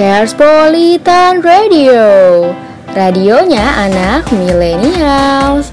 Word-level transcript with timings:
Carespolitan 0.00 1.44
Radio. 1.44 2.00
Radionya 2.96 3.84
anak 3.84 4.32
milenials 4.32 5.68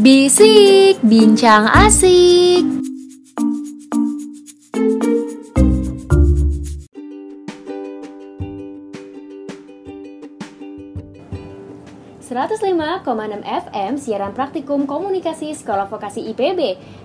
Bisik, 0.00 0.96
bincang 1.04 1.68
asik 1.68 2.81
105,6 12.82 13.46
FM 13.46 13.94
siaran 13.94 14.34
praktikum 14.34 14.90
komunikasi 14.90 15.54
Sekolah 15.54 15.86
Vokasi 15.86 16.26
IPB 16.34 16.60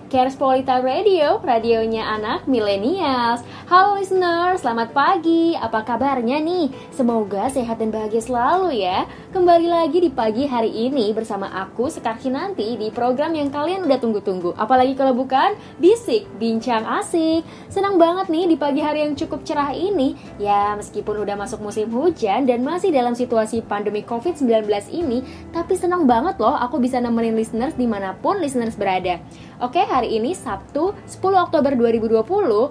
Cares 0.08 0.40
Polita 0.40 0.80
Radio, 0.80 1.36
radionya 1.44 2.00
anak 2.16 2.48
milenials. 2.48 3.44
Halo 3.68 4.00
listener, 4.00 4.56
selamat 4.56 4.96
pagi. 4.96 5.52
Apa 5.52 5.84
kabarnya 5.84 6.40
nih? 6.40 6.72
Semoga 6.96 7.52
sehat 7.52 7.76
dan 7.76 7.92
bahagia 7.92 8.24
selalu 8.24 8.80
ya. 8.80 9.04
Kembali 9.36 9.68
lagi 9.68 10.00
di 10.00 10.08
pagi 10.08 10.48
hari 10.48 10.72
ini 10.72 11.12
bersama 11.12 11.52
aku 11.52 11.92
Sekar 11.92 12.16
nanti 12.32 12.80
di 12.80 12.88
program 12.88 13.36
yang 13.36 13.52
kalian 13.52 13.84
udah 13.84 14.00
tunggu-tunggu. 14.00 14.56
Apalagi 14.56 14.96
kalau 14.96 15.12
bukan 15.12 15.52
Bisik, 15.76 16.24
Bincang 16.40 16.88
Asik. 16.88 17.44
Senang 17.68 18.00
banget 18.00 18.32
nih 18.32 18.48
di 18.48 18.56
pagi 18.56 18.80
hari 18.80 19.04
yang 19.04 19.12
cukup 19.12 19.44
cerah 19.44 19.76
ini. 19.76 20.16
Ya, 20.40 20.72
meskipun 20.72 21.20
udah 21.20 21.36
masuk 21.36 21.60
musim 21.60 21.92
hujan 21.92 22.48
dan 22.48 22.64
masih 22.64 22.88
dalam 22.96 23.12
situasi 23.12 23.60
pandemi 23.60 24.00
COVID-19 24.08 24.72
ini, 24.88 25.20
tapi 25.52 25.76
senang 25.76 26.08
banget 26.08 26.40
loh 26.40 26.56
aku 26.56 26.80
bisa 26.80 26.96
nemenin 26.96 27.36
listeners 27.36 27.76
di 27.76 27.84
mana 27.84 28.16
pun 28.16 28.40
listeners 28.40 28.72
berada. 28.72 29.20
Oke, 29.58 29.82
hari 29.82 30.14
ini 30.14 30.38
Sabtu 30.38 30.94
10 31.10 31.18
Oktober 31.34 31.74
2020 31.74 32.22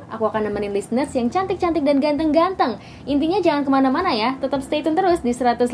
Aku 0.08 0.24
akan 0.24 0.42
nemenin 0.48 0.72
listeners 0.72 1.12
yang 1.12 1.28
cantik-cantik 1.28 1.84
dan 1.84 2.00
ganteng-ganteng. 2.00 2.80
Intinya 3.04 3.44
jangan 3.44 3.68
ke 3.68 3.72
mana-mana 3.76 4.16
ya 4.16 4.40
Tetap 4.40 4.64
stay 4.64 4.80
tune 4.80 4.96
terus 4.96 5.20
di 5.20 5.36
105,6 5.36 5.68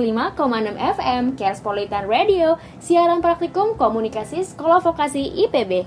FM 0.73 1.38
Carespolitan 1.38 2.09
Radio 2.09 2.58
Siaran 2.81 3.22
praktikum 3.22 3.78
komunikasi 3.78 4.41
Sekolah 4.41 4.81
Vokasi 4.81 5.45
IPB 5.45 5.86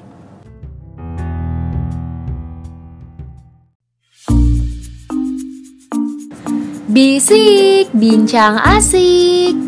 Bisik, 6.87 7.91
bincang 7.99 8.63
asik 8.63 9.66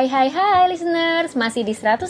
Hai 0.00 0.08
hai 0.08 0.28
hai 0.32 0.64
listeners, 0.72 1.36
masih 1.36 1.60
di 1.60 1.76
105,6 1.76 2.08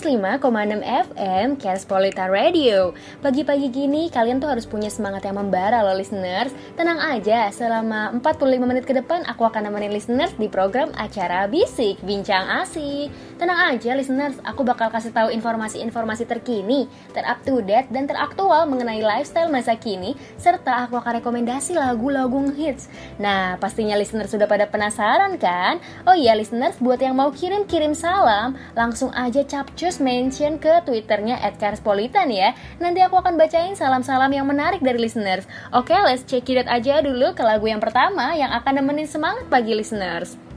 FM 1.10 1.58
Carespolita 1.58 2.30
Radio. 2.30 2.94
Pagi-pagi 3.18 3.66
gini 3.66 4.06
kalian 4.06 4.38
tuh 4.38 4.46
harus 4.46 4.62
punya 4.62 4.86
semangat 4.86 5.26
yang 5.26 5.42
membara 5.42 5.82
loh 5.82 5.98
listeners. 5.98 6.54
Tenang 6.78 7.02
aja, 7.02 7.50
selama 7.50 8.14
45 8.14 8.62
menit 8.62 8.86
ke 8.86 8.94
depan 8.94 9.26
aku 9.26 9.42
akan 9.42 9.66
nemenin 9.66 9.90
listeners 9.90 10.30
di 10.38 10.46
program 10.46 10.94
acara 10.94 11.50
Bisik 11.50 11.98
Bincang 12.06 12.62
Asik 12.62 13.10
Tenang 13.40 13.72
aja 13.72 13.96
listeners, 13.96 14.36
aku 14.44 14.68
bakal 14.68 14.92
kasih 14.92 15.16
tahu 15.16 15.32
informasi-informasi 15.32 16.28
terkini, 16.28 16.84
terup 17.16 17.40
to 17.40 17.64
date 17.64 17.88
dan 17.88 18.04
teraktual 18.04 18.68
mengenai 18.68 19.00
lifestyle 19.00 19.48
masa 19.48 19.80
kini 19.80 20.12
Serta 20.36 20.84
aku 20.84 21.00
akan 21.00 21.24
rekomendasi 21.24 21.72
lagu-lagu 21.72 22.52
hits 22.52 22.92
Nah 23.16 23.56
pastinya 23.56 23.96
listeners 23.96 24.28
sudah 24.28 24.44
pada 24.44 24.68
penasaran 24.68 25.40
kan? 25.40 25.80
Oh 26.04 26.12
iya 26.12 26.36
listeners, 26.36 26.76
buat 26.84 27.00
yang 27.00 27.16
mau 27.16 27.32
kirim 27.32 27.64
kirim 27.64 27.96
salam, 27.96 28.60
langsung 28.76 29.08
aja 29.16 29.40
capcus 29.48 30.04
mention 30.04 30.60
ke 30.60 30.84
twitternya 30.84 31.40
@carspolitan 31.56 32.28
ya. 32.28 32.52
Nanti 32.76 33.00
aku 33.00 33.24
akan 33.24 33.40
bacain 33.40 33.72
salam-salam 33.72 34.36
yang 34.36 34.44
menarik 34.44 34.84
dari 34.84 35.00
listeners. 35.00 35.48
Oke, 35.72 35.96
let's 35.96 36.28
check 36.28 36.44
it 36.52 36.60
out 36.60 36.68
aja 36.68 37.00
dulu 37.00 37.32
ke 37.32 37.40
lagu 37.40 37.64
yang 37.64 37.80
pertama 37.80 38.36
yang 38.36 38.52
akan 38.52 38.84
nemenin 38.84 39.08
semangat 39.08 39.48
pagi 39.48 39.72
listeners. 39.72 40.49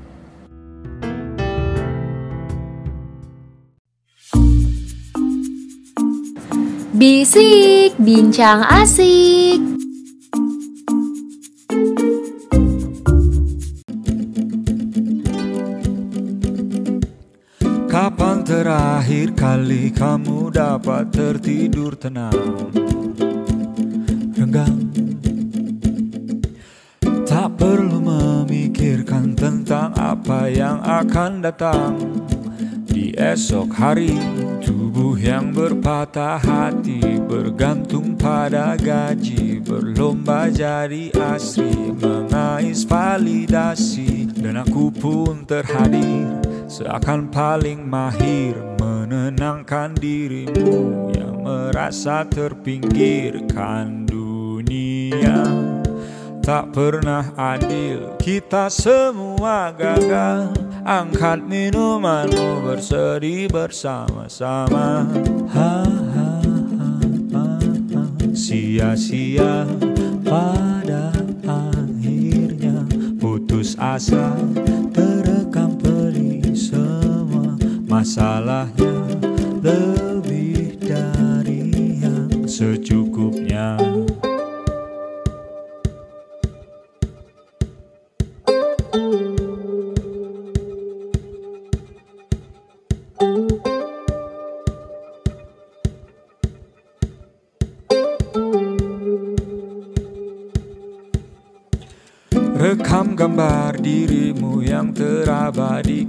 Bisik, 6.93 7.97
bincang 7.97 8.61
asik. 8.69 9.57
Kapan 17.89 18.45
terakhir 18.45 19.33
kali 19.33 19.89
kamu 19.89 20.53
dapat 20.53 21.09
tertidur 21.09 21.97
tenang? 21.97 22.69
Renggang. 24.37 24.93
Tak 27.25 27.57
perlu 27.57 28.05
memikirkan 28.05 29.33
tentang 29.33 29.97
apa 29.97 30.45
yang 30.45 30.77
akan 30.85 31.41
datang 31.41 31.97
Di 32.85 33.17
esok 33.17 33.73
hari 33.73 34.13
Tubuh 35.03 35.19
yang 35.19 35.51
berpatah 35.51 36.39
hati 36.39 37.19
Bergantung 37.27 38.15
pada 38.15 38.79
gaji 38.79 39.59
Berlomba 39.59 40.47
jadi 40.47 41.11
asri 41.19 41.91
Mengais 41.91 42.87
validasi. 42.87 44.31
Dan 44.31 44.63
aku 44.63 44.95
pun 44.95 45.43
terhadir 45.43 46.39
Seakan 46.71 47.27
paling 47.27 47.83
mahir 47.83 48.55
menenangkan 48.79 49.91
dirimu 49.91 51.11
Yang 51.11 51.35
merasa 51.35 52.23
terpinggirkan 52.23 54.07
dunia. 54.07 55.43
Tak 56.39 56.71
pernah 56.71 57.27
adil 57.35 58.15
Kita 58.23 58.71
semua 58.71 59.75
gagal 59.75 60.72
Angkat 60.83 61.47
minumanmu 61.47 62.67
bersedih 62.67 63.47
bersama-sama 63.47 65.07
ha, 65.47 65.79
ha, 65.79 66.31
ha, 66.43 66.91
ha, 67.31 67.45
ha. 67.95 68.03
Sia-sia 68.35 69.63
pada 70.27 71.15
akhirnya 71.47 72.83
Putus 73.15 73.79
asa 73.79 74.35
terekam 74.91 75.79
semua 76.51 77.55
masalahnya 77.87 79.07
lebih 79.63 80.83
dari 80.83 81.95
yang 82.03 82.43
secukupnya. 82.43 83.02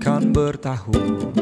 Terabadikan 0.05 0.37
bertahun 0.37 1.33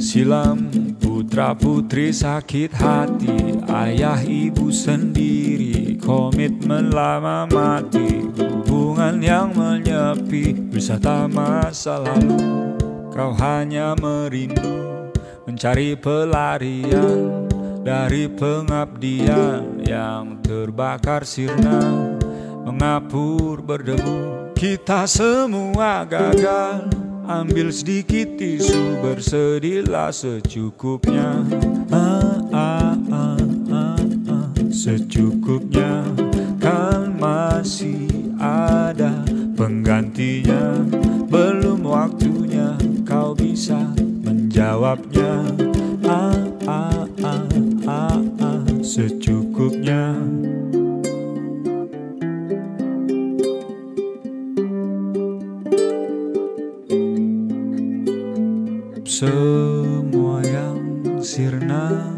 Silam 0.00 0.72
putra 0.96 1.52
putri 1.52 2.16
sakit 2.16 2.72
hati 2.72 3.60
Ayah 3.68 4.24
ibu 4.24 4.72
sendiri 4.72 6.00
komitmen 6.00 6.88
lama 6.88 7.44
mati. 7.44 8.24
Hubungan 8.40 9.20
yang 9.20 9.52
menyepi 9.52 10.72
wisata 10.72 11.28
masa 11.28 12.00
lalu. 12.00 12.40
Kau 13.12 13.36
hanya 13.36 13.92
merindu 14.00 15.12
mencari 15.44 15.92
pelarian 16.00 17.44
Dari 17.80 18.28
pengabdian 18.32 19.84
yang 19.84 20.40
terbakar 20.40 21.28
sirna 21.28 22.16
mengapur 22.64 23.60
berdebu. 23.64 24.52
Kita 24.52 25.08
semua 25.08 26.04
gagal 26.04 26.99
Ambil 27.30 27.70
sedikit 27.70 28.34
tisu 28.34 28.98
bersedihlah 28.98 30.10
secukupnya. 30.10 31.46
Ah, 31.86 32.42
ah, 32.50 32.98
ah, 33.06 33.38
ah, 33.70 34.02
ah. 34.26 34.50
Secukupnya. 34.74 36.10
Kan 36.58 37.14
masih 37.22 38.10
ada 38.34 39.22
penggantinya. 39.54 40.82
Belum 41.30 41.86
waktunya 41.86 42.74
kau 43.06 43.30
bisa 43.38 43.78
menjawabnya. 44.26 45.54
Ah, 46.02 46.34
Semua 59.20 60.40
yang 60.40 60.80
sirna 61.20 62.08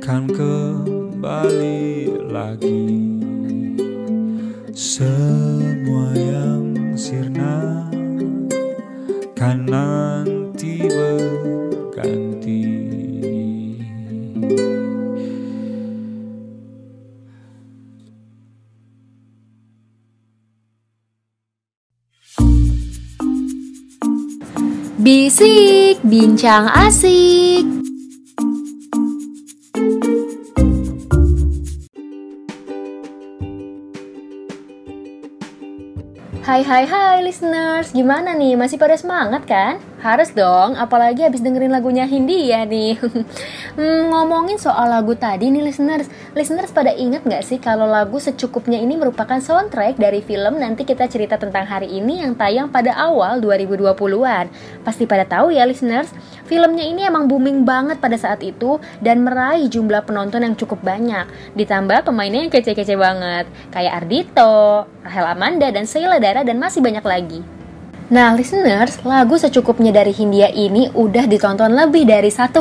kan 0.00 0.24
kembali 0.24 2.08
lagi. 2.32 3.01
Bisik, 25.02 25.98
bincang 26.06 26.70
asik. 26.70 27.66
Hai 36.46 36.62
hai 36.62 36.86
hai 36.86 37.18
listeners, 37.26 37.90
gimana 37.90 38.30
nih? 38.38 38.54
Masih 38.54 38.78
pada 38.78 38.94
semangat 38.94 39.42
kan? 39.42 39.82
Harus 40.02 40.34
dong, 40.34 40.74
apalagi 40.74 41.22
habis 41.22 41.38
dengerin 41.46 41.70
lagunya 41.70 42.02
Hindia 42.10 42.66
nih. 42.66 42.98
hmm, 43.78 44.10
ngomongin 44.10 44.58
soal 44.58 44.90
lagu 44.90 45.14
tadi 45.14 45.46
nih 45.46 45.62
listeners, 45.62 46.10
listeners 46.34 46.74
pada 46.74 46.90
inget 46.90 47.22
gak 47.22 47.46
sih 47.46 47.62
kalau 47.62 47.86
lagu 47.86 48.18
secukupnya 48.18 48.82
ini 48.82 48.98
merupakan 48.98 49.38
soundtrack 49.38 50.02
dari 50.02 50.18
film 50.18 50.58
nanti 50.58 50.82
kita 50.82 51.06
cerita 51.06 51.38
tentang 51.38 51.70
hari 51.70 51.86
ini 51.86 52.18
yang 52.18 52.34
tayang 52.34 52.66
pada 52.66 52.98
awal 52.98 53.38
2020-an. 53.38 54.50
Pasti 54.82 55.06
pada 55.06 55.22
tahu 55.22 55.54
ya 55.54 55.62
listeners, 55.70 56.10
filmnya 56.50 56.82
ini 56.82 57.06
emang 57.06 57.30
booming 57.30 57.62
banget 57.62 58.02
pada 58.02 58.18
saat 58.18 58.42
itu 58.42 58.82
dan 58.98 59.22
meraih 59.22 59.70
jumlah 59.70 60.02
penonton 60.02 60.42
yang 60.42 60.58
cukup 60.58 60.82
banyak. 60.82 61.30
Ditambah 61.54 62.10
pemainnya 62.10 62.42
yang 62.42 62.50
kece-kece 62.50 62.98
banget, 62.98 63.46
kayak 63.70 64.02
Ardito, 64.02 64.90
Rahel 65.06 65.30
Amanda, 65.30 65.70
dan 65.70 65.86
Sheila 65.86 66.18
Dara, 66.18 66.42
dan 66.42 66.58
masih 66.58 66.82
banyak 66.82 67.06
lagi. 67.06 67.61
Nah, 68.12 68.36
listeners, 68.36 69.00
lagu 69.08 69.40
secukupnya 69.40 69.88
dari 69.88 70.12
Hindia 70.12 70.52
ini 70.52 70.92
udah 70.92 71.24
ditonton 71.24 71.72
lebih 71.72 72.04
dari 72.04 72.28
1,7 72.28 72.60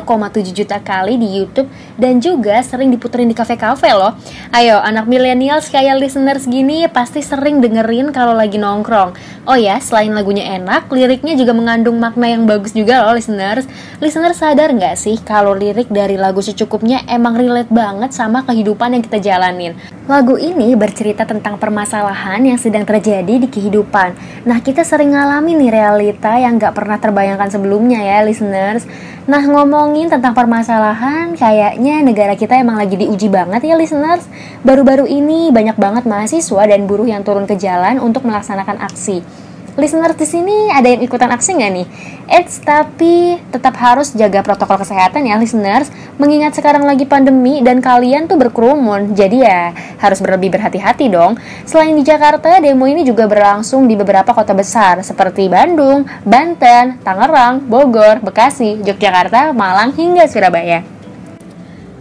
juta 0.55 0.79
kali 0.79 1.19
di 1.19 1.27
YouTube 1.27 1.67
dan 1.99 2.23
juga 2.23 2.63
sering 2.63 2.87
diputerin 2.87 3.27
di 3.27 3.35
kafe-kafe 3.35 3.91
loh. 3.91 4.15
Ayo, 4.55 4.79
anak 4.79 5.11
milenials 5.11 5.67
kayak 5.67 5.99
listeners 5.99 6.47
gini 6.47 6.87
pasti 6.87 7.19
sering 7.19 7.59
dengerin 7.59 8.15
kalau 8.15 8.31
lagi 8.31 8.55
nongkrong. 8.55 9.11
Oh 9.43 9.59
ya, 9.59 9.75
selain 9.83 10.15
lagunya 10.15 10.55
enak, 10.55 10.87
liriknya 10.87 11.35
juga 11.35 11.51
mengandung 11.51 11.99
makna 11.99 12.31
yang 12.31 12.47
bagus 12.47 12.71
juga 12.71 13.03
loh 13.03 13.19
listeners. 13.19 13.67
Listeners 13.99 14.39
sadar 14.39 14.71
nggak 14.71 14.95
sih 14.95 15.19
kalau 15.19 15.51
lirik 15.51 15.91
dari 15.91 16.15
lagu 16.15 16.39
secukupnya 16.39 17.03
emang 17.11 17.35
relate 17.35 17.67
banget 17.67 18.15
sama 18.15 18.47
kehidupan 18.47 18.95
yang 18.95 19.03
kita 19.03 19.19
jalanin. 19.19 19.75
Lagu 20.07 20.39
ini 20.39 20.79
bercerita 20.79 21.27
tentang 21.27 21.59
permasalahan 21.59 22.39
yang 22.39 22.55
sedang 22.55 22.87
terjadi 22.87 23.35
di 23.35 23.51
kehidupan. 23.51 24.15
Nah, 24.47 24.63
kita 24.63 24.87
sering 24.87 25.11
ngalamin 25.11 25.40
mengalami 25.41 25.57
nih 25.57 25.73
realita 25.73 26.37
yang 26.37 26.61
gak 26.61 26.77
pernah 26.77 27.01
terbayangkan 27.01 27.49
sebelumnya 27.49 27.97
ya 27.97 28.21
listeners. 28.21 28.85
Nah 29.25 29.41
ngomongin 29.41 30.05
tentang 30.05 30.37
permasalahan 30.37 31.33
kayaknya 31.33 32.05
negara 32.05 32.37
kita 32.37 32.61
emang 32.61 32.77
lagi 32.77 32.93
diuji 32.93 33.25
banget 33.25 33.65
ya 33.65 33.73
listeners. 33.73 34.29
Baru-baru 34.61 35.09
ini 35.09 35.49
banyak 35.49 35.81
banget 35.81 36.05
mahasiswa 36.05 36.61
dan 36.69 36.85
buruh 36.85 37.09
yang 37.09 37.25
turun 37.25 37.49
ke 37.49 37.57
jalan 37.57 37.97
untuk 37.97 38.21
melaksanakan 38.21 38.85
aksi 38.85 39.25
listeners 39.79 40.17
di 40.19 40.27
sini 40.27 40.67
ada 40.67 40.87
yang 40.87 41.03
ikutan 41.03 41.31
aksi 41.31 41.55
nggak 41.55 41.71
nih? 41.71 41.87
Eits, 42.31 42.63
tapi 42.63 43.39
tetap 43.51 43.75
harus 43.79 44.15
jaga 44.15 44.39
protokol 44.43 44.79
kesehatan 44.79 45.27
ya 45.27 45.35
listeners. 45.35 45.91
Mengingat 46.15 46.55
sekarang 46.55 46.87
lagi 46.87 47.03
pandemi 47.03 47.59
dan 47.59 47.81
kalian 47.81 48.29
tuh 48.29 48.37
berkerumun 48.37 49.17
Jadi 49.17 49.43
ya 49.43 49.75
harus 49.99 50.19
berlebih 50.23 50.53
berhati-hati 50.53 51.11
dong. 51.11 51.35
Selain 51.67 51.91
di 51.91 52.03
Jakarta, 52.05 52.61
demo 52.63 52.87
ini 52.87 53.03
juga 53.03 53.27
berlangsung 53.27 53.89
di 53.89 53.97
beberapa 53.97 54.31
kota 54.31 54.53
besar 54.55 55.01
Seperti 55.01 55.49
Bandung, 55.51 56.07
Banten, 56.23 57.01
Tangerang, 57.01 57.65
Bogor, 57.65 58.23
Bekasi, 58.23 58.79
Yogyakarta, 58.85 59.51
Malang, 59.51 59.91
hingga 59.95 60.29
Surabaya 60.29 61.00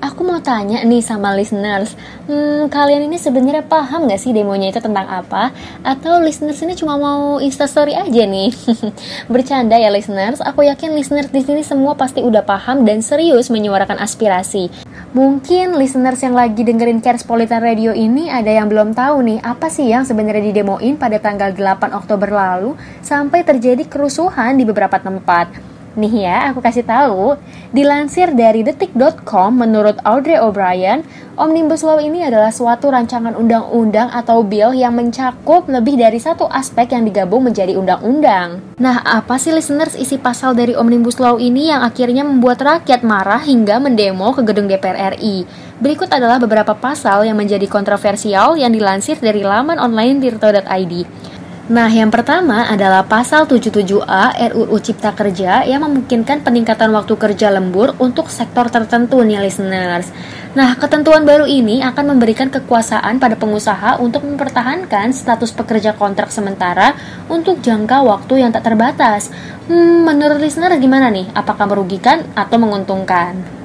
Aku 0.00 0.24
mau 0.24 0.40
tanya 0.40 0.80
nih 0.80 1.04
sama 1.04 1.36
listeners, 1.36 1.92
hmm, 2.24 2.72
kalian 2.72 3.04
ini 3.04 3.20
sebenarnya 3.20 3.60
paham 3.60 4.08
gak 4.08 4.16
sih 4.16 4.32
demonya 4.32 4.72
itu 4.72 4.80
tentang 4.80 5.04
apa? 5.04 5.52
Atau 5.84 6.24
listeners 6.24 6.56
ini 6.64 6.72
cuma 6.72 6.96
mau 6.96 7.36
instastory 7.36 7.92
aja 7.92 8.24
nih? 8.24 8.48
Bercanda 9.32 9.76
ya 9.76 9.92
listeners, 9.92 10.40
aku 10.40 10.64
yakin 10.64 10.96
listeners 10.96 11.28
di 11.28 11.44
sini 11.44 11.60
semua 11.60 12.00
pasti 12.00 12.24
udah 12.24 12.40
paham 12.40 12.88
dan 12.88 13.04
serius 13.04 13.52
menyuarakan 13.52 14.00
aspirasi. 14.00 14.72
Mungkin 15.12 15.76
listeners 15.76 16.24
yang 16.24 16.32
lagi 16.32 16.64
dengerin 16.64 17.04
Carespolitan 17.04 17.60
Radio 17.60 17.92
ini 17.92 18.32
ada 18.32 18.48
yang 18.48 18.72
belum 18.72 18.96
tahu 18.96 19.20
nih 19.20 19.44
apa 19.44 19.68
sih 19.68 19.84
yang 19.84 20.08
sebenarnya 20.08 20.48
didemoin 20.48 20.96
pada 20.96 21.20
tanggal 21.20 21.52
8 21.52 21.92
Oktober 21.92 22.32
lalu 22.32 22.72
sampai 23.04 23.44
terjadi 23.44 23.84
kerusuhan 23.84 24.56
di 24.56 24.64
beberapa 24.64 24.96
tempat. 24.96 25.69
Nih 25.98 26.22
ya, 26.22 26.54
aku 26.54 26.62
kasih 26.62 26.86
tahu. 26.86 27.34
Dilansir 27.74 28.30
dari 28.30 28.62
detik.com, 28.62 29.50
menurut 29.50 29.98
Audrey 30.06 30.38
O'Brien, 30.38 31.02
Omnibus 31.34 31.82
Law 31.82 31.98
ini 31.98 32.22
adalah 32.22 32.54
suatu 32.54 32.94
rancangan 32.94 33.34
undang-undang 33.34 34.06
atau 34.14 34.46
bill 34.46 34.70
yang 34.70 34.94
mencakup 34.94 35.66
lebih 35.66 35.98
dari 35.98 36.22
satu 36.22 36.46
aspek 36.46 36.94
yang 36.94 37.02
digabung 37.10 37.42
menjadi 37.42 37.74
undang-undang. 37.74 38.62
Nah, 38.78 39.02
apa 39.02 39.34
sih 39.42 39.50
listeners 39.50 39.98
isi 39.98 40.14
pasal 40.14 40.54
dari 40.54 40.78
Omnibus 40.78 41.18
Law 41.18 41.42
ini 41.42 41.74
yang 41.74 41.82
akhirnya 41.82 42.22
membuat 42.22 42.62
rakyat 42.62 43.02
marah 43.02 43.42
hingga 43.42 43.82
mendemo 43.82 44.30
ke 44.30 44.46
gedung 44.46 44.70
DPR 44.70 45.18
RI? 45.18 45.48
Berikut 45.80 46.12
adalah 46.12 46.38
beberapa 46.38 46.76
pasal 46.76 47.26
yang 47.26 47.40
menjadi 47.40 47.66
kontroversial 47.66 48.54
yang 48.54 48.70
dilansir 48.70 49.18
dari 49.18 49.42
laman 49.42 49.80
online 49.80 50.22
tirto.id. 50.22 50.94
Nah, 51.70 51.86
yang 51.86 52.10
pertama 52.10 52.66
adalah 52.66 53.06
pasal 53.06 53.46
77A 53.46 54.34
RUU 54.50 54.74
Cipta 54.82 55.14
Kerja 55.14 55.62
yang 55.62 55.86
memungkinkan 55.86 56.42
peningkatan 56.42 56.90
waktu 56.90 57.14
kerja 57.14 57.46
lembur 57.54 57.94
untuk 58.02 58.26
sektor 58.26 58.66
tertentu 58.66 59.22
nih 59.22 59.38
listeners. 59.38 60.10
Nah, 60.58 60.74
ketentuan 60.74 61.22
baru 61.22 61.46
ini 61.46 61.78
akan 61.78 62.10
memberikan 62.10 62.50
kekuasaan 62.50 63.22
pada 63.22 63.38
pengusaha 63.38 64.02
untuk 64.02 64.26
mempertahankan 64.26 65.14
status 65.14 65.54
pekerja 65.54 65.94
kontrak 65.94 66.34
sementara 66.34 66.98
untuk 67.30 67.62
jangka 67.62 68.02
waktu 68.02 68.42
yang 68.42 68.50
tak 68.50 68.66
terbatas. 68.66 69.30
Hmm, 69.70 70.02
menurut 70.02 70.42
listener 70.42 70.74
gimana 70.74 71.06
nih? 71.06 71.30
Apakah 71.38 71.70
merugikan 71.70 72.26
atau 72.34 72.58
menguntungkan? 72.58 73.59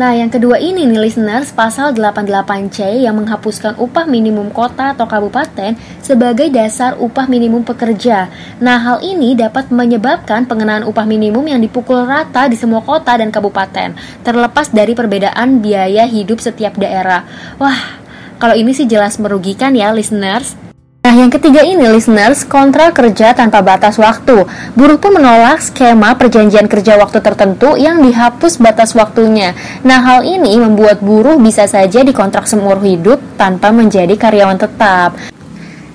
Nah, 0.00 0.16
yang 0.16 0.32
kedua 0.32 0.56
ini 0.56 0.88
nih 0.88 0.96
listeners, 0.96 1.52
pasal 1.52 1.92
88C 1.92 3.04
yang 3.04 3.20
menghapuskan 3.20 3.76
upah 3.76 4.08
minimum 4.08 4.48
kota 4.48 4.96
atau 4.96 5.04
kabupaten 5.04 5.76
sebagai 6.00 6.48
dasar 6.48 6.96
upah 6.96 7.28
minimum 7.28 7.60
pekerja. 7.68 8.32
Nah, 8.64 8.80
hal 8.80 9.04
ini 9.04 9.36
dapat 9.36 9.68
menyebabkan 9.68 10.48
pengenaan 10.48 10.88
upah 10.88 11.04
minimum 11.04 11.44
yang 11.44 11.60
dipukul 11.60 12.08
rata 12.08 12.48
di 12.48 12.56
semua 12.56 12.80
kota 12.80 13.12
dan 13.12 13.28
kabupaten, 13.28 13.92
terlepas 14.24 14.72
dari 14.72 14.96
perbedaan 14.96 15.60
biaya 15.60 16.08
hidup 16.08 16.40
setiap 16.40 16.80
daerah. 16.80 17.28
Wah, 17.60 18.00
kalau 18.40 18.56
ini 18.56 18.72
sih 18.72 18.88
jelas 18.88 19.20
merugikan 19.20 19.76
ya 19.76 19.92
listeners. 19.92 20.69
Nah, 21.00 21.16
yang 21.16 21.32
ketiga 21.32 21.64
ini 21.64 21.88
listeners, 21.88 22.44
kontrak 22.44 22.92
kerja 22.92 23.32
tanpa 23.32 23.64
batas 23.64 23.96
waktu. 23.96 24.44
Buruh 24.76 25.00
pun 25.00 25.16
menolak 25.16 25.64
skema 25.64 26.12
perjanjian 26.12 26.68
kerja 26.68 27.00
waktu 27.00 27.24
tertentu 27.24 27.72
yang 27.80 28.04
dihapus 28.04 28.60
batas 28.60 28.92
waktunya. 28.92 29.56
Nah, 29.80 30.04
hal 30.04 30.28
ini 30.28 30.60
membuat 30.60 31.00
buruh 31.00 31.40
bisa 31.40 31.64
saja 31.64 32.04
dikontrak 32.04 32.44
seumur 32.44 32.84
hidup 32.84 33.16
tanpa 33.40 33.72
menjadi 33.72 34.12
karyawan 34.12 34.60
tetap. 34.60 35.16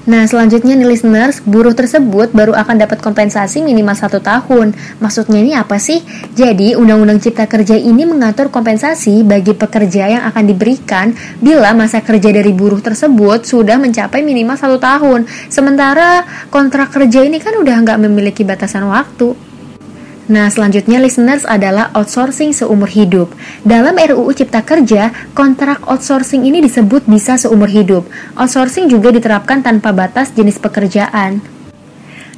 Nah, 0.06 0.22
selanjutnya 0.30 0.78
nih 0.78 0.86
listeners, 0.86 1.42
buruh 1.42 1.74
tersebut 1.74 2.30
baru 2.30 2.54
akan 2.54 2.78
dapat 2.78 3.02
kompensasi 3.02 3.66
minimal 3.66 3.98
satu 3.98 4.22
tahun. 4.22 4.78
Maksudnya 5.02 5.42
ini 5.42 5.58
apa 5.58 5.82
sih? 5.82 6.06
Jadi, 6.38 6.78
Undang-Undang 6.78 7.26
Cipta 7.26 7.50
Kerja 7.50 7.74
ini 7.74 8.06
mengatur 8.06 8.54
kompensasi 8.54 9.26
bagi 9.26 9.58
pekerja 9.58 10.06
yang 10.06 10.24
akan 10.30 10.44
diberikan 10.46 11.10
bila 11.42 11.74
masa 11.74 12.06
kerja 12.06 12.30
dari 12.30 12.54
buruh 12.54 12.86
tersebut 12.86 13.50
sudah 13.50 13.82
mencapai 13.82 14.22
minimal 14.22 14.54
satu 14.54 14.78
tahun. 14.78 15.26
Sementara 15.50 16.22
kontrak 16.54 16.94
kerja 16.94 17.26
ini 17.26 17.42
kan 17.42 17.58
udah 17.58 17.76
nggak 17.82 18.00
memiliki 18.06 18.46
batasan 18.46 18.86
waktu. 18.86 19.45
Nah, 20.26 20.50
selanjutnya 20.50 20.98
listeners 20.98 21.46
adalah 21.46 21.94
outsourcing 21.94 22.50
seumur 22.50 22.90
hidup. 22.90 23.30
Dalam 23.62 23.94
RUU 23.94 24.34
Cipta 24.34 24.66
Kerja, 24.66 25.14
kontrak 25.38 25.86
outsourcing 25.86 26.42
ini 26.50 26.66
disebut 26.66 27.06
bisa 27.06 27.38
seumur 27.38 27.70
hidup. 27.70 28.10
Outsourcing 28.34 28.90
juga 28.90 29.14
diterapkan 29.14 29.62
tanpa 29.62 29.94
batas 29.94 30.34
jenis 30.34 30.58
pekerjaan. 30.58 31.55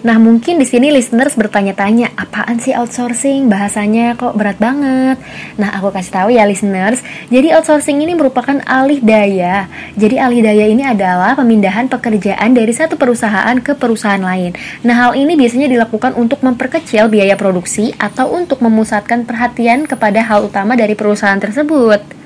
Nah, 0.06 0.22
mungkin 0.22 0.62
di 0.62 0.68
sini 0.70 0.94
listeners 0.94 1.34
bertanya-tanya, 1.34 2.14
apaan 2.14 2.62
sih 2.62 2.70
outsourcing? 2.78 3.50
Bahasanya 3.50 4.14
kok 4.14 4.38
berat 4.38 4.62
banget. 4.62 5.18
Nah, 5.58 5.74
aku 5.74 5.90
kasih 5.90 6.14
tahu 6.14 6.30
ya 6.38 6.46
listeners. 6.46 7.02
Jadi 7.34 7.50
outsourcing 7.50 7.98
ini 8.06 8.14
merupakan 8.14 8.62
alih 8.70 9.02
daya. 9.02 9.66
Jadi 9.98 10.22
alih 10.22 10.46
daya 10.46 10.70
ini 10.70 10.86
adalah 10.86 11.34
pemindahan 11.34 11.90
pekerjaan 11.90 12.54
dari 12.54 12.70
satu 12.78 12.94
perusahaan 12.94 13.58
ke 13.58 13.74
perusahaan 13.74 14.22
lain. 14.22 14.54
Nah, 14.86 14.94
hal 14.94 15.12
ini 15.18 15.34
biasanya 15.34 15.66
dilakukan 15.66 16.14
untuk 16.14 16.46
memperkecil 16.46 17.10
biaya 17.10 17.34
produksi 17.34 17.90
atau 17.98 18.30
untuk 18.38 18.62
memusatkan 18.62 19.26
perhatian 19.26 19.90
kepada 19.90 20.22
hal 20.22 20.46
utama 20.46 20.78
dari 20.78 20.94
perusahaan 20.94 21.42
tersebut. 21.42 22.17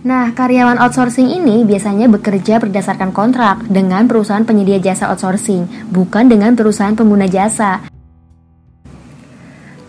Nah, 0.00 0.32
karyawan 0.32 0.80
outsourcing 0.80 1.28
ini 1.28 1.60
biasanya 1.68 2.08
bekerja 2.08 2.56
berdasarkan 2.56 3.12
kontrak 3.12 3.68
dengan 3.68 4.08
perusahaan 4.08 4.48
penyedia 4.48 4.80
jasa 4.80 5.12
outsourcing, 5.12 5.92
bukan 5.92 6.24
dengan 6.24 6.56
perusahaan 6.56 6.96
pengguna 6.96 7.28
jasa. 7.28 7.84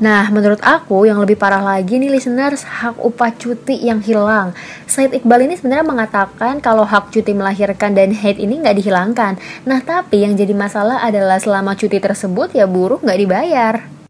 Nah, 0.02 0.28
menurut 0.34 0.60
aku 0.66 1.08
yang 1.08 1.22
lebih 1.22 1.40
parah 1.40 1.64
lagi 1.64 1.96
nih 1.96 2.12
listeners, 2.12 2.68
hak 2.68 3.00
upah 3.00 3.32
cuti 3.38 3.86
yang 3.86 4.04
hilang. 4.04 4.52
Said 4.84 5.16
Iqbal 5.16 5.48
ini 5.48 5.56
sebenarnya 5.56 5.88
mengatakan 5.88 6.60
kalau 6.60 6.84
hak 6.84 7.14
cuti 7.14 7.32
melahirkan 7.32 7.96
dan 7.96 8.12
head 8.12 8.36
ini 8.36 8.60
nggak 8.60 8.82
dihilangkan. 8.84 9.40
Nah, 9.64 9.80
tapi 9.80 10.28
yang 10.28 10.36
jadi 10.36 10.52
masalah 10.52 11.06
adalah 11.06 11.40
selama 11.40 11.78
cuti 11.80 12.04
tersebut 12.04 12.52
ya 12.52 12.68
buruh 12.68 13.00
nggak 13.00 13.20
dibayar. 13.22 14.01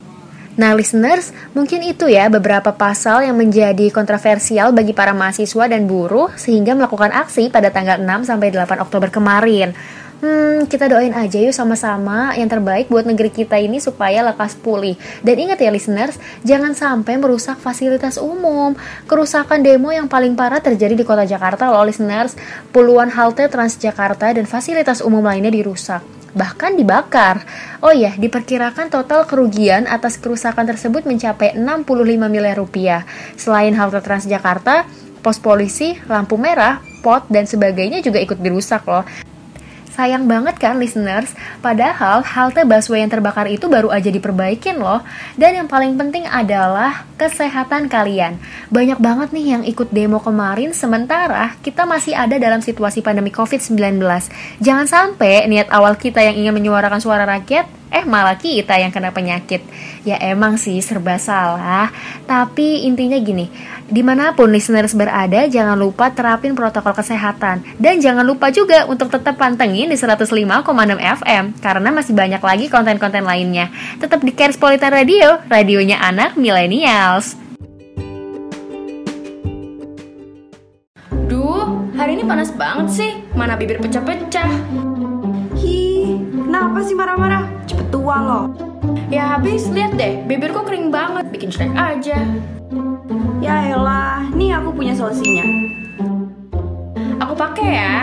Nah, 0.62 0.78
listeners, 0.78 1.34
mungkin 1.58 1.82
itu 1.82 2.06
ya 2.06 2.30
beberapa 2.30 2.70
pasal 2.70 3.26
yang 3.26 3.34
menjadi 3.34 3.90
kontroversial 3.90 4.70
bagi 4.70 4.94
para 4.94 5.10
mahasiswa 5.10 5.66
dan 5.66 5.90
buruh 5.90 6.30
sehingga 6.38 6.78
melakukan 6.78 7.10
aksi 7.10 7.50
pada 7.50 7.74
tanggal 7.74 7.98
6 7.98 8.30
sampai 8.30 8.54
8 8.54 8.78
Oktober 8.78 9.10
kemarin. 9.10 9.74
Hmm, 10.22 10.70
kita 10.70 10.86
doain 10.86 11.18
aja 11.18 11.42
yuk 11.42 11.50
sama-sama 11.50 12.38
yang 12.38 12.46
terbaik 12.46 12.94
buat 12.94 13.10
negeri 13.10 13.34
kita 13.34 13.58
ini 13.58 13.82
supaya 13.82 14.22
lekas 14.22 14.54
pulih. 14.54 14.94
Dan 15.26 15.50
ingat 15.50 15.58
ya 15.66 15.74
listeners, 15.74 16.22
jangan 16.46 16.78
sampai 16.78 17.18
merusak 17.18 17.58
fasilitas 17.58 18.22
umum. 18.22 18.78
Kerusakan 19.10 19.66
demo 19.66 19.90
yang 19.90 20.06
paling 20.06 20.38
parah 20.38 20.62
terjadi 20.62 20.94
di 20.94 21.02
kota 21.02 21.26
Jakarta 21.26 21.74
loh 21.74 21.90
listeners. 21.90 22.38
Puluhan 22.70 23.10
halte 23.10 23.50
Transjakarta 23.50 24.30
dan 24.30 24.46
fasilitas 24.46 25.02
umum 25.02 25.26
lainnya 25.26 25.50
dirusak 25.50 26.21
bahkan 26.38 26.76
dibakar. 26.76 27.44
Oh 27.84 27.96
ya, 27.96 28.14
diperkirakan 28.16 28.92
total 28.92 29.26
kerugian 29.26 29.88
atas 29.88 30.20
kerusakan 30.20 30.68
tersebut 30.68 31.04
mencapai 31.08 31.56
65 31.58 32.28
miliar 32.28 32.58
rupiah. 32.60 33.04
Selain 33.36 33.74
halte 33.76 34.00
Transjakarta, 34.04 34.86
pos 35.22 35.38
polisi, 35.38 35.96
lampu 36.10 36.36
merah, 36.36 36.82
pot, 37.06 37.26
dan 37.30 37.46
sebagainya 37.46 38.02
juga 38.02 38.22
ikut 38.22 38.40
dirusak 38.42 38.86
loh. 38.86 39.06
Sayang 39.92 40.24
banget 40.24 40.56
kan 40.56 40.80
listeners, 40.80 41.36
padahal 41.60 42.24
halte 42.24 42.64
busway 42.64 43.04
yang 43.04 43.12
terbakar 43.12 43.52
itu 43.52 43.68
baru 43.68 43.92
aja 43.92 44.08
diperbaikin 44.08 44.80
loh. 44.80 45.04
Dan 45.36 45.60
yang 45.60 45.68
paling 45.68 46.00
penting 46.00 46.24
adalah 46.24 47.04
kesehatan 47.20 47.92
kalian. 47.92 48.40
Banyak 48.72 49.04
banget 49.04 49.30
nih 49.36 49.60
yang 49.60 49.64
ikut 49.68 49.92
demo 49.92 50.24
kemarin 50.24 50.72
sementara 50.72 51.60
kita 51.60 51.84
masih 51.84 52.16
ada 52.16 52.40
dalam 52.40 52.64
situasi 52.64 53.04
pandemi 53.04 53.36
COVID-19. 53.36 54.00
Jangan 54.64 54.88
sampai 54.88 55.52
niat 55.52 55.68
awal 55.68 56.00
kita 56.00 56.24
yang 56.24 56.40
ingin 56.40 56.56
menyuarakan 56.56 57.04
suara 57.04 57.28
rakyat 57.28 57.82
eh 57.92 58.08
malah 58.08 58.40
kita 58.40 58.80
yang 58.80 58.90
kena 58.90 59.12
penyakit. 59.12 59.60
Ya 60.08 60.16
emang 60.18 60.56
sih 60.56 60.80
serba 60.80 61.20
salah, 61.20 61.92
tapi 62.24 62.88
intinya 62.88 63.20
gini, 63.20 63.52
di 63.92 64.00
mana 64.00 64.32
pun 64.32 64.48
listeners 64.48 64.96
berada 64.96 65.52
jangan 65.52 65.76
lupa 65.76 66.16
terapin 66.16 66.56
protokol 66.56 66.96
kesehatan. 66.96 67.60
Dan 67.76 68.00
jangan 68.00 68.24
lupa 68.24 68.48
juga 68.48 68.88
untuk 68.88 69.12
tetap 69.12 69.36
pantengin 69.36 69.92
di 69.92 70.00
105,6 70.00 70.32
FM, 70.98 71.44
karena 71.60 71.90
masih 71.92 72.16
banyak 72.16 72.40
lagi 72.40 72.66
konten-konten 72.72 73.28
lainnya. 73.28 73.68
Tetap 74.00 74.24
di 74.24 74.32
Cares 74.32 74.56
Politan 74.56 74.96
Radio, 74.96 75.44
radionya 75.52 76.00
anak 76.00 76.40
millennials. 76.40 77.36
Duh, 81.28 81.92
hari 82.00 82.16
ini 82.16 82.24
panas 82.24 82.56
banget 82.56 82.88
sih, 82.96 83.12
mana 83.36 83.60
bibir 83.60 83.84
pecah-pecah. 83.84 84.52
Hi, 85.60 85.84
kenapa 86.32 86.80
sih 86.88 86.96
marah-marah? 86.96 87.44
Cepet 87.68 87.88
tua 87.92 88.18
loh. 88.24 88.46
Ya 89.12 89.36
habis, 89.36 89.68
lihat 89.68 90.00
deh, 90.00 90.24
bibirku 90.24 90.64
kering 90.64 90.88
banget, 90.88 91.28
bikin 91.28 91.52
jelek 91.52 91.76
aja. 91.76 92.24
Ya 93.44 93.76
elah, 93.76 94.32
nih 94.32 94.56
aku 94.56 94.72
punya 94.72 94.96
solusinya. 94.96 95.44
Aku 97.20 97.36
pakai 97.36 97.70
ya. 97.76 97.98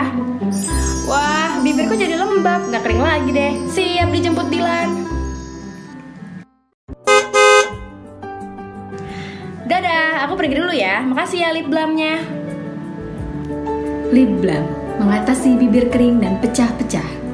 Wah, 1.09 1.57
bibirku 1.65 1.97
jadi 1.97 2.21
lembab, 2.21 2.69
nggak 2.69 2.83
kering 2.85 3.01
lagi 3.01 3.31
deh. 3.33 3.53
Siap 3.73 4.13
dijemput 4.13 4.53
Dilan. 4.53 4.89
Dadah, 9.69 10.29
aku 10.29 10.37
pergi 10.37 10.55
dulu 10.57 10.73
ya. 10.73 11.01
Makasih 11.05 11.39
ya 11.45 11.49
lip 11.57 11.69
balmnya. 11.73 12.21
Lip 14.13 14.33
balm 14.45 14.65
mengatasi 14.99 15.55
bibir 15.57 15.89
kering 15.89 16.21
dan 16.21 16.37
pecah-pecah. 16.43 17.28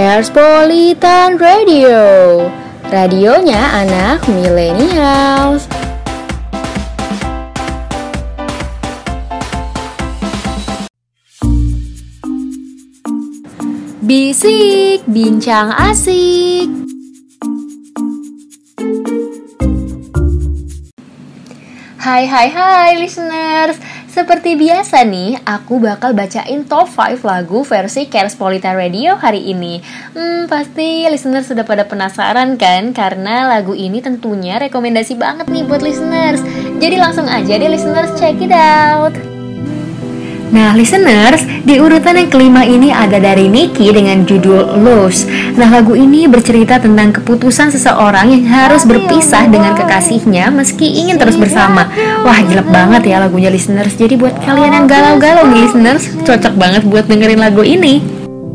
Carespolitan 0.00 1.36
Radio. 1.36 2.00
Radionya 2.88 3.84
anak 3.84 4.24
milenials 4.32 5.68
Bisik, 14.00 15.04
bincang 15.04 15.68
asik. 15.76 16.72
Hai 22.00 22.24
hai 22.24 22.48
hai 22.48 23.04
listeners 23.04 23.76
Seperti 24.10 24.58
biasa 24.58 25.06
nih, 25.06 25.38
aku 25.46 25.78
bakal 25.78 26.18
bacain 26.18 26.66
top 26.66 26.90
5 26.90 27.22
lagu 27.22 27.62
versi 27.62 28.10
Carespolitan 28.10 28.74
Radio 28.74 29.14
hari 29.14 29.54
ini. 29.54 29.78
Hmm, 30.18 30.50
pasti 30.50 31.06
listeners 31.06 31.46
sudah 31.46 31.62
pada 31.62 31.86
penasaran 31.86 32.58
kan? 32.58 32.90
Karena 32.90 33.46
lagu 33.46 33.70
ini 33.70 34.02
tentunya 34.02 34.58
rekomendasi 34.58 35.14
banget 35.14 35.46
nih 35.46 35.62
buat 35.62 35.86
listeners. 35.86 36.42
Jadi 36.82 36.98
langsung 36.98 37.30
aja 37.30 37.54
deh 37.54 37.70
listeners, 37.70 38.10
check 38.18 38.42
it 38.42 38.50
out 38.50 39.29
Nah, 40.50 40.74
listeners, 40.74 41.46
di 41.62 41.78
urutan 41.78 42.18
yang 42.18 42.26
kelima 42.26 42.66
ini 42.66 42.90
ada 42.90 43.22
dari 43.22 43.46
Nicky 43.46 43.86
dengan 43.94 44.26
judul 44.26 44.82
Lose. 44.82 45.22
Nah, 45.54 45.70
lagu 45.70 45.94
ini 45.94 46.26
bercerita 46.26 46.82
tentang 46.82 47.14
keputusan 47.14 47.70
seseorang 47.70 48.34
yang 48.34 48.44
harus 48.50 48.82
berpisah 48.82 49.46
dengan 49.46 49.78
kekasihnya 49.78 50.50
meski 50.50 50.90
ingin 50.90 51.22
terus 51.22 51.38
bersama. 51.38 51.86
Wah, 52.26 52.42
gila 52.42 52.66
banget 52.66 53.14
ya 53.14 53.22
lagunya 53.22 53.46
listeners. 53.46 53.94
Jadi 53.94 54.18
buat 54.18 54.34
kalian 54.42 54.74
yang 54.74 54.86
galau-galau 54.90 55.46
nih 55.54 55.70
listeners, 55.70 56.10
cocok 56.26 56.58
banget 56.58 56.82
buat 56.82 57.06
dengerin 57.06 57.38
lagu 57.38 57.62
ini. 57.62 58.02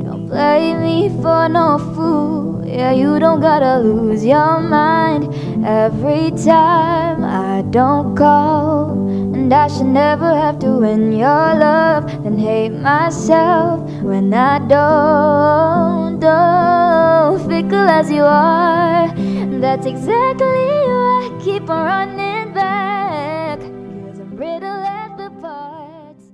Don't 0.04 0.28
play 0.28 0.76
me 0.76 1.08
for 1.24 1.48
no 1.48 1.80
fool. 1.96 2.60
Yeah, 2.68 2.92
you 2.92 3.24
don't 3.24 3.40
gotta 3.40 3.80
lose 3.80 4.28
your 4.28 4.60
mind 4.60 5.32
every 5.64 6.36
time 6.36 7.24
I 7.24 7.64
don't 7.72 8.20
call. 8.20 9.00
And 9.32 9.48
I 9.54 9.72
should 9.72 9.94
never 9.94 10.34
have 10.36 10.58
to 10.66 10.82
win 10.82 11.14
your 11.16 11.56
love, 11.56 11.85
then 12.24 12.38
hate 12.38 12.72
myself 12.72 13.82
when 14.02 14.34
I 14.34 14.60
don't. 14.60 16.20
Don't 16.20 17.38
fickle 17.48 17.90
as 17.90 18.10
you 18.10 18.24
are. 18.24 19.14
That's 19.60 19.86
exactly 19.86 20.48
why 20.90 21.28
I 21.28 21.44
keep 21.44 21.70
on 21.70 21.86
running 21.86 22.54
back. 22.54 23.60
Cause 23.60 24.20
I'm 24.20 24.32
brittle 24.36 24.82
at 24.86 25.18
the 25.20 25.30
parts. 25.44 26.32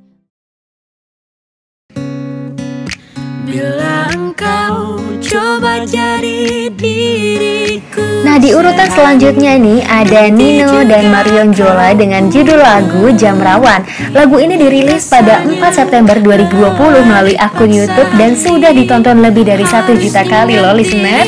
Bila 3.44 4.14
engkau 4.14 5.01
coba 5.32 5.88
jadi 5.88 6.68
diriku 6.76 8.04
Nah, 8.28 8.40
di 8.40 8.52
urutan 8.56 8.88
selanjutnya 8.92 9.60
nih 9.60 9.80
ada 9.84 10.32
Nino 10.32 10.88
dan 10.88 11.12
Marion 11.12 11.52
Jola 11.52 11.92
dengan 11.92 12.32
judul 12.32 12.60
lagu 12.60 13.12
Jam 13.16 13.36
Rawan. 13.40 13.84
Lagu 14.16 14.40
ini 14.40 14.56
dirilis 14.56 15.12
pada 15.12 15.44
4 15.44 15.58
September 15.72 16.16
2020 16.16 17.12
melalui 17.12 17.36
akun 17.36 17.72
YouTube 17.72 18.08
dan 18.16 18.40
sudah 18.40 18.72
ditonton 18.72 19.20
lebih 19.20 19.44
dari 19.44 19.68
1 19.68 20.00
juta 20.00 20.24
kali 20.24 20.60
loh 20.64 20.72
listeners. 20.72 21.28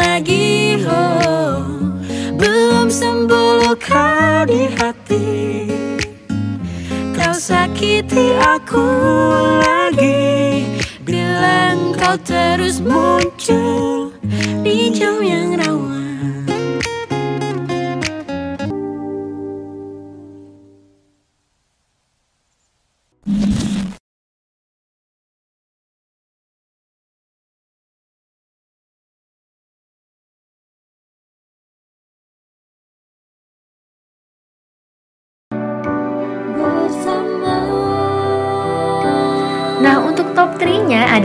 Lagi 0.00 0.80
Belum 2.40 2.88
sembuh 2.88 3.50
luka 3.68 4.48
di 4.48 4.64
hati 4.80 5.28
Kau 7.12 7.36
sakiti 7.36 8.32
aku 8.40 8.86
lagi 9.60 10.33
Engkau 11.44 12.16
terus 12.24 12.80
muncul 12.80 14.16
Di 14.64 14.88
jam 14.96 15.20
yang 15.20 15.60
rawan 15.60 15.93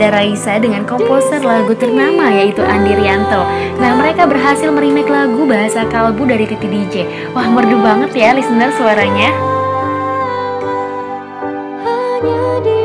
ada 0.00 0.16
Raisa 0.16 0.56
dengan 0.56 0.88
komposer 0.88 1.44
lagu 1.44 1.76
ternama 1.76 2.32
yaitu 2.32 2.64
Andi 2.64 2.96
Rianto. 2.96 3.44
Nah, 3.76 3.92
mereka 4.00 4.24
berhasil 4.24 4.72
merimake 4.72 5.12
lagu 5.12 5.44
bahasa 5.44 5.84
kalbu 5.92 6.24
dari 6.24 6.48
Titi 6.48 6.72
DJ. 6.72 7.04
Wah, 7.36 7.44
merdu 7.44 7.76
banget 7.84 8.16
ya 8.16 8.32
listener 8.32 8.72
suaranya. 8.80 9.28
Hanya 11.84 12.64
diriku 12.64 12.79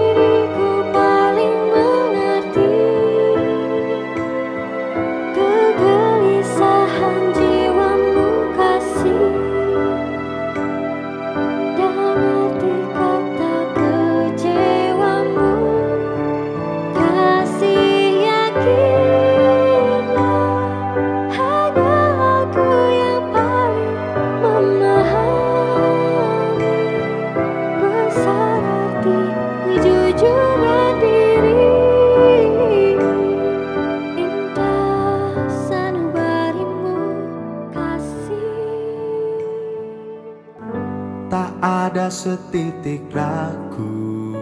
setitik 42.26 43.06
ragu 43.14 44.34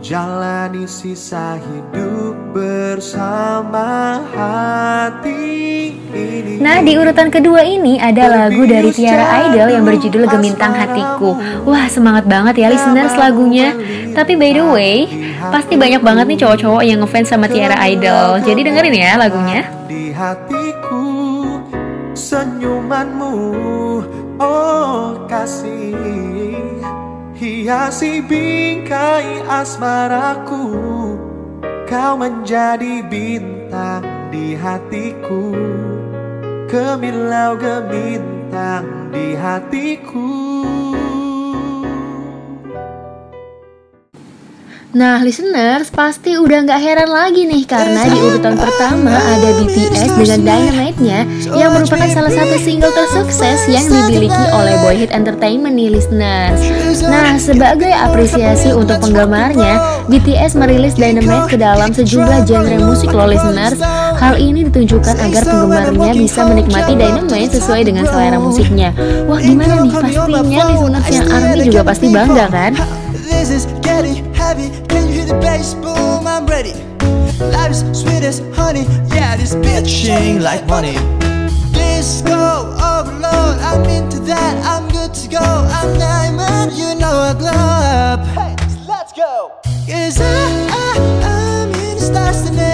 Jalani 0.00 0.88
sisa 0.88 1.60
hidup 1.60 2.32
bersama 2.56 4.24
hati 4.32 5.92
ini 6.16 6.64
Nah, 6.64 6.80
di 6.80 6.96
urutan 6.96 7.28
kedua 7.28 7.60
ini 7.60 8.00
ada 8.00 8.48
lagu 8.48 8.64
dari 8.64 8.88
Tiara 8.88 9.52
Idol 9.52 9.68
yang 9.68 9.84
berjudul 9.84 10.24
Gemintang 10.24 10.72
Hatiku. 10.72 11.36
Wah, 11.68 11.92
semangat 11.92 12.24
banget 12.24 12.56
ya 12.56 12.72
listeners 12.72 13.12
lagunya. 13.20 13.76
Tapi 14.16 14.32
by 14.40 14.56
the 14.56 14.64
way, 14.64 14.96
pasti 15.52 15.76
banyak 15.76 16.00
banget 16.00 16.24
nih 16.24 16.38
cowok-cowok 16.40 16.82
yang 16.88 17.04
ngefans 17.04 17.28
sama 17.28 17.52
Tiara 17.52 17.76
Idol. 17.92 18.40
Jadi 18.40 18.64
dengerin 18.64 18.96
ya 18.96 19.20
lagunya. 19.20 19.68
Di 19.84 20.08
hatiku 20.08 21.04
Senyumanmu 22.16 23.83
Oh 24.38 25.26
kasih 25.30 26.54
Hiasi 27.34 28.22
bingkai 28.22 29.42
asmaraku. 29.50 30.64
Kau 31.84 32.14
menjadi 32.14 33.02
bintang 33.04 34.30
di 34.30 34.54
hatiku. 34.54 35.50
Kemilau 36.70 37.58
gemintang 37.58 39.10
di 39.10 39.34
hatiku 39.34 40.43
Nah, 44.94 45.18
listeners 45.26 45.90
pasti 45.90 46.38
udah 46.38 46.70
nggak 46.70 46.78
heran 46.78 47.10
lagi 47.10 47.50
nih 47.50 47.66
karena 47.66 48.06
di 48.06 48.14
urutan 48.14 48.54
pertama 48.54 49.10
ada 49.10 49.50
BTS 49.58 50.14
dengan 50.14 50.40
Dynamite-nya 50.46 51.20
yang 51.50 51.74
merupakan 51.74 52.06
salah 52.14 52.30
satu 52.30 52.54
single 52.62 52.94
tersukses 52.94 53.66
yang 53.66 53.82
dimiliki 53.90 54.44
oleh 54.54 54.78
Boy 54.86 55.02
Hit 55.02 55.10
Entertainment 55.10 55.74
nih 55.74 55.90
listeners. 55.98 56.62
Nah, 57.10 57.34
sebagai 57.42 57.90
apresiasi 57.90 58.70
untuk 58.70 59.02
penggemarnya, 59.02 60.06
BTS 60.06 60.54
merilis 60.54 60.94
Dynamite 60.94 61.50
ke 61.50 61.58
dalam 61.58 61.90
sejumlah 61.90 62.46
genre 62.46 62.78
musik 62.78 63.10
loh 63.10 63.26
listeners. 63.26 63.82
Hal 64.14 64.38
ini 64.38 64.70
ditunjukkan 64.70 65.18
agar 65.18 65.42
penggemarnya 65.42 66.14
bisa 66.14 66.46
menikmati 66.46 66.94
Dynamite 66.94 67.50
sesuai 67.50 67.82
dengan 67.82 68.06
selera 68.06 68.38
musiknya. 68.38 68.94
Wah, 69.26 69.42
gimana 69.42 69.74
nih 69.82 69.90
pastinya 69.90 70.62
listeners 70.70 71.06
yang 71.10 71.26
ARMY 71.34 71.58
juga 71.66 71.82
pasti 71.82 72.06
bangga 72.14 72.46
kan? 72.46 72.78
This 73.26 73.50
is 73.50 73.66
getting 73.82 74.23
heavy. 74.54 74.86
Can 74.86 75.08
you 75.08 75.14
hear 75.14 75.26
the 75.26 75.34
bass? 75.34 75.74
Boom, 75.74 76.26
I'm 76.26 76.46
ready. 76.46 76.74
Life 77.38 77.72
is 77.72 78.00
sweet 78.00 78.22
as 78.22 78.38
honey. 78.54 78.84
Yeah, 79.14 79.36
this 79.36 79.54
bitching 79.54 80.40
like 80.40 80.66
money. 80.66 80.94
Disco 81.72 82.32
oh, 82.32 83.00
overload. 83.00 83.58
I'm 83.60 83.84
into 83.84 84.20
that. 84.20 84.54
I'm 84.64 84.88
good 84.90 85.14
to 85.14 85.28
go. 85.28 85.38
I'm 85.38 85.98
diamond. 85.98 86.72
You 86.72 86.94
know 86.94 87.14
I 87.30 87.34
glow 87.34 87.50
up. 87.50 88.20
Hey, 88.28 88.54
let's 88.86 89.12
go. 89.12 89.52
Cause 89.64 90.20
I, 90.20 90.68
I, 90.70 90.94
I'm 91.22 91.68
in 91.80 91.96
the 91.96 92.00
stars 92.00 92.42
tonight. 92.48 92.64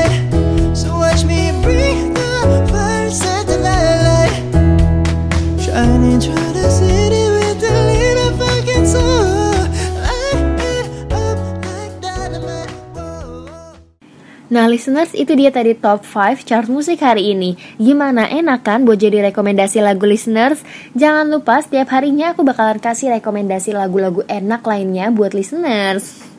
Nah 14.51 14.67
listeners 14.67 15.15
itu 15.15 15.31
dia 15.39 15.55
tadi 15.55 15.79
top 15.79 16.03
5 16.03 16.43
chart 16.43 16.67
musik 16.67 16.99
hari 16.99 17.39
ini 17.39 17.55
Gimana 17.79 18.27
enak 18.27 18.67
kan 18.67 18.83
buat 18.83 18.99
jadi 18.99 19.31
rekomendasi 19.31 19.79
lagu 19.79 20.11
listeners? 20.11 20.61
Jangan 20.99 21.31
lupa 21.31 21.63
setiap 21.63 21.87
harinya 21.95 22.35
aku 22.35 22.43
bakalan 22.43 22.83
kasih 22.83 23.15
rekomendasi 23.15 23.71
lagu-lagu 23.71 24.27
enak 24.27 24.67
lainnya 24.67 25.15
buat 25.15 25.39
listeners 25.39 26.30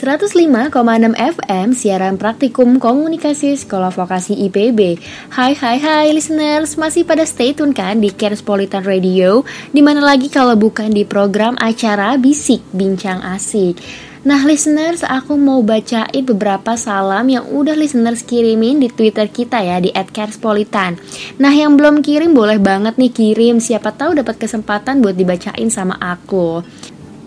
105,6 0.00 0.72
FM 1.12 1.76
siaran 1.76 2.16
praktikum 2.16 2.80
komunikasi 2.80 3.52
sekolah 3.52 3.92
vokasi 3.92 4.32
IPB. 4.48 4.96
Hai 5.28 5.52
hai 5.52 5.76
hai 5.76 6.08
listeners, 6.16 6.80
masih 6.80 7.04
pada 7.04 7.28
stay 7.28 7.52
tune 7.52 7.76
kan 7.76 8.00
di 8.00 8.08
Kerspolitan 8.08 8.80
Radio? 8.88 9.44
Di 9.68 9.84
mana 9.84 10.00
lagi 10.00 10.32
kalau 10.32 10.56
bukan 10.56 10.88
di 10.88 11.04
program 11.04 11.52
acara 11.60 12.16
Bisik 12.16 12.64
Bincang 12.72 13.20
Asik. 13.20 13.76
Nah 14.20 14.40
listeners, 14.44 15.00
aku 15.00 15.36
mau 15.36 15.64
bacain 15.64 16.24
beberapa 16.24 16.76
salam 16.80 17.28
yang 17.28 17.44
udah 17.52 17.72
listeners 17.72 18.20
kirimin 18.24 18.80
di 18.80 18.88
Twitter 18.88 19.28
kita 19.28 19.60
ya 19.60 19.80
di 19.80 19.92
@kerspolitan. 19.92 20.96
Nah 21.40 21.52
yang 21.52 21.76
belum 21.76 22.00
kirim 22.00 22.36
boleh 22.36 22.56
banget 22.56 22.96
nih 22.96 23.12
kirim, 23.12 23.60
siapa 23.60 23.92
tahu 23.92 24.20
dapat 24.20 24.40
kesempatan 24.40 25.04
buat 25.04 25.16
dibacain 25.16 25.68
sama 25.68 25.96
aku. 25.96 26.64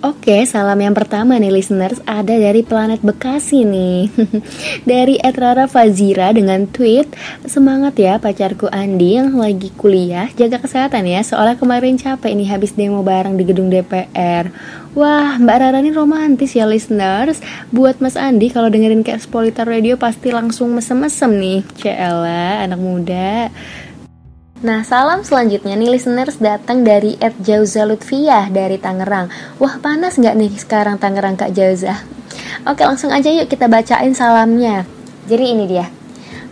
Oke, 0.03 0.43
salam 0.43 0.75
yang 0.83 0.91
pertama 0.91 1.39
nih 1.39 1.47
listeners. 1.47 2.03
Ada 2.03 2.35
dari 2.35 2.59
planet 2.59 2.99
Bekasi 2.99 3.63
nih. 3.63 4.11
Dari 4.91 5.15
Etrara 5.15 5.63
Fazira 5.63 6.35
dengan 6.35 6.67
tweet 6.67 7.07
Semangat 7.47 7.95
ya 7.95 8.19
pacarku 8.19 8.67
Andi 8.67 9.15
yang 9.15 9.31
lagi 9.39 9.71
kuliah. 9.79 10.27
Jaga 10.35 10.59
kesehatan 10.59 11.07
ya, 11.07 11.23
soalnya 11.23 11.55
kemarin 11.55 11.95
capek 11.95 12.35
nih 12.35 12.51
habis 12.51 12.75
demo 12.75 12.99
bareng 12.99 13.39
di 13.39 13.47
gedung 13.47 13.71
DPR 13.71 14.51
Wah, 14.91 15.39
Mbak 15.39 15.57
Rara 15.57 15.79
ini 15.79 15.95
romantis 15.95 16.51
ya 16.51 16.67
listeners. 16.67 17.39
Buat 17.71 18.03
Mas 18.03 18.19
Andi 18.19 18.51
kalau 18.51 18.67
dengerin 18.67 19.07
Kerspolitar 19.07 19.71
Radio 19.71 19.95
pasti 19.95 20.35
langsung 20.35 20.75
mesem-mesem 20.75 21.31
nih. 21.31 21.59
Cela, 21.79 22.59
anak 22.67 22.77
muda 22.77 23.47
Nah, 24.63 24.79
salam 24.87 25.27
selanjutnya 25.27 25.75
nih 25.75 25.91
listeners 25.91 26.39
datang 26.39 26.87
dari 26.87 27.19
Ed 27.19 27.35
Jauza 27.43 27.83
Lutfiah 27.83 28.47
dari 28.47 28.79
Tangerang. 28.79 29.27
Wah, 29.59 29.75
panas 29.83 30.15
nggak 30.15 30.39
nih 30.39 30.51
sekarang 30.55 30.95
Tangerang 30.95 31.35
Kak 31.35 31.51
Jauza? 31.51 31.99
Oke, 32.63 32.87
langsung 32.87 33.11
aja 33.11 33.27
yuk 33.27 33.51
kita 33.51 33.67
bacain 33.67 34.15
salamnya. 34.15 34.87
Jadi 35.27 35.45
ini 35.51 35.67
dia. 35.67 35.91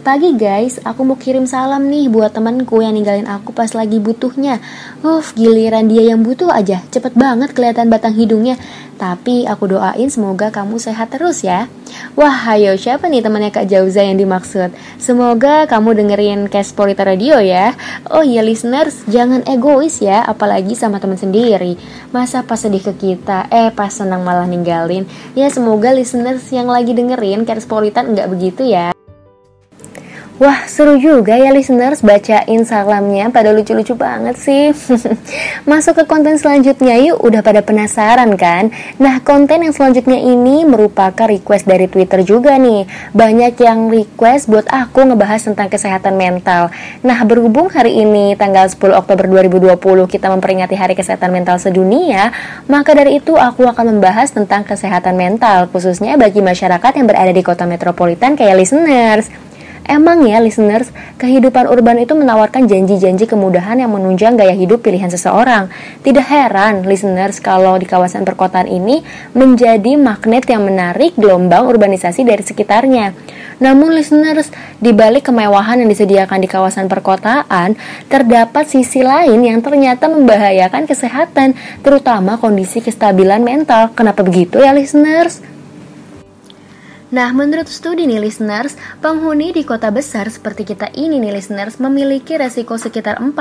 Pagi 0.01 0.33
guys, 0.33 0.81
aku 0.81 1.05
mau 1.05 1.13
kirim 1.13 1.45
salam 1.45 1.85
nih 1.85 2.09
buat 2.09 2.33
temanku 2.33 2.81
yang 2.81 2.97
ninggalin 2.97 3.29
aku 3.29 3.53
pas 3.53 3.69
lagi 3.77 4.01
butuhnya. 4.01 4.57
Uff, 5.05 5.37
giliran 5.37 5.85
dia 5.85 6.09
yang 6.09 6.25
butuh 6.25 6.49
aja, 6.49 6.81
cepet 6.89 7.13
banget 7.13 7.53
kelihatan 7.53 7.85
batang 7.85 8.17
hidungnya. 8.17 8.57
Tapi 8.97 9.45
aku 9.45 9.77
doain 9.77 10.09
semoga 10.09 10.49
kamu 10.49 10.81
sehat 10.81 11.13
terus 11.13 11.45
ya. 11.45 11.69
Wah, 12.17 12.33
ayo 12.57 12.73
siapa 12.81 13.13
nih 13.13 13.21
temannya 13.21 13.53
Kak 13.53 13.69
Jauza 13.69 14.01
yang 14.01 14.17
dimaksud? 14.17 14.73
Semoga 14.97 15.69
kamu 15.69 15.93
dengerin 15.93 16.49
Casporita 16.49 17.05
Radio 17.05 17.37
ya. 17.37 17.77
Oh 18.09 18.25
iya 18.25 18.41
listeners, 18.41 19.05
jangan 19.05 19.45
egois 19.45 20.01
ya, 20.01 20.25
apalagi 20.25 20.73
sama 20.73 20.97
teman 20.97 21.21
sendiri. 21.21 21.77
Masa 22.09 22.41
pas 22.41 22.57
sedih 22.57 22.81
ke 22.81 22.97
kita, 22.97 23.45
eh 23.53 23.69
pas 23.69 23.93
senang 23.93 24.25
malah 24.25 24.49
ninggalin. 24.49 25.05
Ya 25.37 25.45
semoga 25.53 25.93
listeners 25.93 26.49
yang 26.49 26.65
lagi 26.73 26.97
dengerin 26.97 27.45
Casporita 27.45 28.01
nggak 28.01 28.33
begitu 28.33 28.65
ya. 28.65 28.97
Wah 30.41 30.65
seru 30.65 30.97
juga 30.97 31.37
ya 31.37 31.53
listeners 31.53 32.01
bacain 32.01 32.65
salamnya. 32.65 33.29
Pada 33.29 33.53
lucu-lucu 33.53 33.93
banget 33.93 34.41
sih. 34.41 34.73
Masuk 35.69 36.01
ke 36.01 36.03
konten 36.09 36.33
selanjutnya. 36.41 36.97
Yuk 36.97 37.21
udah 37.21 37.45
pada 37.45 37.61
penasaran 37.61 38.33
kan? 38.41 38.73
Nah 38.97 39.21
konten 39.21 39.61
yang 39.61 39.69
selanjutnya 39.69 40.17
ini 40.17 40.65
merupakan 40.65 41.29
request 41.29 41.69
dari 41.69 41.85
Twitter 41.85 42.25
juga 42.25 42.57
nih. 42.57 42.89
Banyak 43.13 43.53
yang 43.61 43.93
request 43.93 44.49
buat 44.49 44.65
aku 44.65 45.13
ngebahas 45.13 45.45
tentang 45.45 45.69
kesehatan 45.69 46.17
mental. 46.17 46.73
Nah 47.05 47.21
berhubung 47.21 47.69
hari 47.69 48.01
ini 48.01 48.33
tanggal 48.33 48.65
10 48.65 48.97
Oktober 48.97 49.29
2020 49.29 49.77
kita 50.09 50.25
memperingati 50.33 50.73
hari 50.73 50.97
kesehatan 50.97 51.29
mental 51.29 51.61
sedunia 51.61 52.33
Maka 52.65 52.97
dari 52.97 53.21
itu 53.21 53.37
aku 53.37 53.69
akan 53.69 53.93
membahas 53.93 54.33
tentang 54.33 54.65
kesehatan 54.65 55.13
mental 55.13 55.69
Khususnya 55.69 56.17
bagi 56.17 56.41
masyarakat 56.41 56.97
yang 56.97 57.05
berada 57.05 57.29
di 57.29 57.45
kota 57.45 57.69
metropolitan 57.69 58.33
kayak 58.33 58.57
listeners 58.57 59.50
Emang 59.91 60.23
ya 60.23 60.39
listeners, 60.39 60.87
kehidupan 61.19 61.67
urban 61.67 61.99
itu 61.99 62.15
menawarkan 62.15 62.63
janji-janji 62.63 63.27
kemudahan 63.27 63.75
yang 63.75 63.91
menunjang 63.91 64.39
gaya 64.39 64.55
hidup 64.55 64.87
pilihan 64.87 65.11
seseorang. 65.11 65.67
Tidak 65.99 66.23
heran 66.31 66.87
listeners 66.87 67.43
kalau 67.43 67.75
di 67.75 67.83
kawasan 67.83 68.23
perkotaan 68.23 68.71
ini 68.71 69.03
menjadi 69.35 69.99
magnet 69.99 70.47
yang 70.47 70.63
menarik 70.63 71.11
gelombang 71.19 71.67
urbanisasi 71.67 72.23
dari 72.23 72.39
sekitarnya. 72.39 73.11
Namun 73.59 73.91
listeners, 73.91 74.47
di 74.79 74.95
balik 74.95 75.27
kemewahan 75.27 75.83
yang 75.83 75.91
disediakan 75.91 76.39
di 76.39 76.47
kawasan 76.47 76.87
perkotaan, 76.87 77.75
terdapat 78.07 78.71
sisi 78.71 79.03
lain 79.03 79.43
yang 79.43 79.59
ternyata 79.59 80.07
membahayakan 80.07 80.87
kesehatan, 80.87 81.51
terutama 81.83 82.39
kondisi 82.39 82.79
kestabilan 82.79 83.43
mental. 83.43 83.91
Kenapa 83.91 84.23
begitu 84.23 84.63
ya 84.63 84.71
listeners? 84.71 85.43
Nah, 87.11 87.35
menurut 87.35 87.67
studi 87.67 88.07
nih 88.07 88.23
listeners, 88.23 88.79
penghuni 89.03 89.51
di 89.51 89.67
kota 89.67 89.91
besar 89.91 90.31
seperti 90.31 90.63
kita 90.63 90.95
ini 90.95 91.19
nih 91.19 91.35
listeners 91.35 91.75
memiliki 91.75 92.39
resiko 92.39 92.79
sekitar 92.79 93.19
40% 93.19 93.35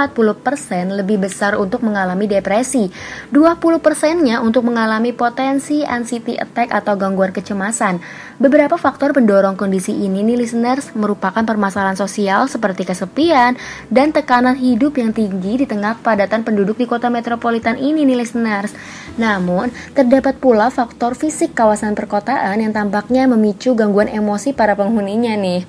lebih 0.98 1.22
besar 1.22 1.54
untuk 1.54 1.86
mengalami 1.86 2.26
depresi, 2.26 2.90
20%-nya 3.30 4.42
untuk 4.42 4.66
mengalami 4.66 5.14
potensi 5.14 5.86
anxiety 5.86 6.34
attack 6.34 6.74
atau 6.74 6.98
gangguan 6.98 7.30
kecemasan. 7.30 8.02
Beberapa 8.42 8.74
faktor 8.74 9.14
pendorong 9.14 9.54
kondisi 9.54 9.94
ini 9.94 10.26
nih 10.26 10.42
listeners 10.42 10.90
merupakan 10.98 11.46
permasalahan 11.46 11.94
sosial 11.94 12.50
seperti 12.50 12.82
kesepian 12.82 13.54
dan 13.86 14.10
tekanan 14.10 14.58
hidup 14.58 14.98
yang 14.98 15.14
tinggi 15.14 15.62
di 15.62 15.66
tengah 15.70 15.94
kepadatan 16.02 16.42
penduduk 16.42 16.74
di 16.74 16.90
kota 16.90 17.06
metropolitan 17.06 17.78
ini 17.78 18.02
nih 18.02 18.18
listeners. 18.18 18.74
Namun, 19.14 19.70
terdapat 19.94 20.42
pula 20.42 20.74
faktor 20.74 21.14
fisik 21.14 21.54
kawasan 21.54 21.94
perkotaan 21.94 22.58
yang 22.58 22.74
tampaknya 22.74 23.30
memicu 23.30 23.59
memicu 23.60 23.76
gangguan 23.76 24.08
emosi 24.08 24.56
para 24.56 24.72
penghuninya 24.72 25.36
nih. 25.36 25.68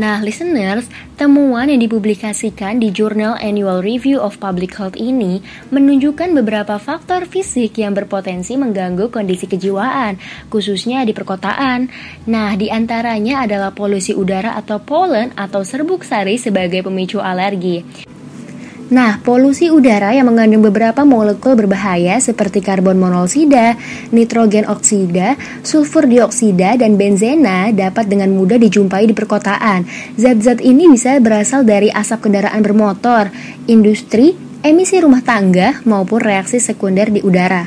Nah, 0.00 0.24
listeners, 0.24 0.88
temuan 1.20 1.68
yang 1.68 1.84
dipublikasikan 1.84 2.80
di 2.80 2.88
jurnal 2.90 3.36
Annual 3.36 3.84
Review 3.84 4.18
of 4.18 4.40
Public 4.40 4.72
Health 4.74 4.96
ini 4.96 5.44
menunjukkan 5.68 6.32
beberapa 6.32 6.80
faktor 6.80 7.28
fisik 7.28 7.76
yang 7.76 7.92
berpotensi 7.92 8.56
mengganggu 8.56 9.12
kondisi 9.12 9.44
kejiwaan, 9.44 10.16
khususnya 10.48 11.04
di 11.04 11.12
perkotaan. 11.12 11.92
Nah, 12.24 12.56
di 12.56 12.72
antaranya 12.72 13.44
adalah 13.44 13.76
polusi 13.76 14.16
udara 14.16 14.56
atau 14.56 14.80
pollen 14.80 15.30
atau 15.36 15.60
serbuk 15.60 16.08
sari 16.08 16.40
sebagai 16.40 16.82
pemicu 16.82 17.20
alergi. 17.20 17.84
Nah, 18.92 19.16
polusi 19.24 19.72
udara 19.72 20.12
yang 20.12 20.28
mengandung 20.28 20.60
beberapa 20.60 21.08
molekul 21.08 21.56
berbahaya 21.56 22.20
seperti 22.20 22.60
karbon 22.60 23.00
monoksida, 23.00 23.80
nitrogen 24.12 24.68
oksida, 24.68 25.40
sulfur 25.64 26.04
dioksida, 26.04 26.76
dan 26.76 27.00
benzena 27.00 27.72
dapat 27.72 28.12
dengan 28.12 28.28
mudah 28.36 28.60
dijumpai 28.60 29.08
di 29.08 29.16
perkotaan. 29.16 29.88
Zat-zat 30.20 30.60
ini 30.60 30.92
bisa 30.92 31.16
berasal 31.16 31.64
dari 31.64 31.88
asap 31.88 32.28
kendaraan 32.28 32.60
bermotor, 32.60 33.32
industri, 33.64 34.36
emisi 34.60 35.00
rumah 35.00 35.24
tangga, 35.24 35.80
maupun 35.88 36.20
reaksi 36.20 36.60
sekunder 36.60 37.08
di 37.08 37.24
udara. 37.24 37.64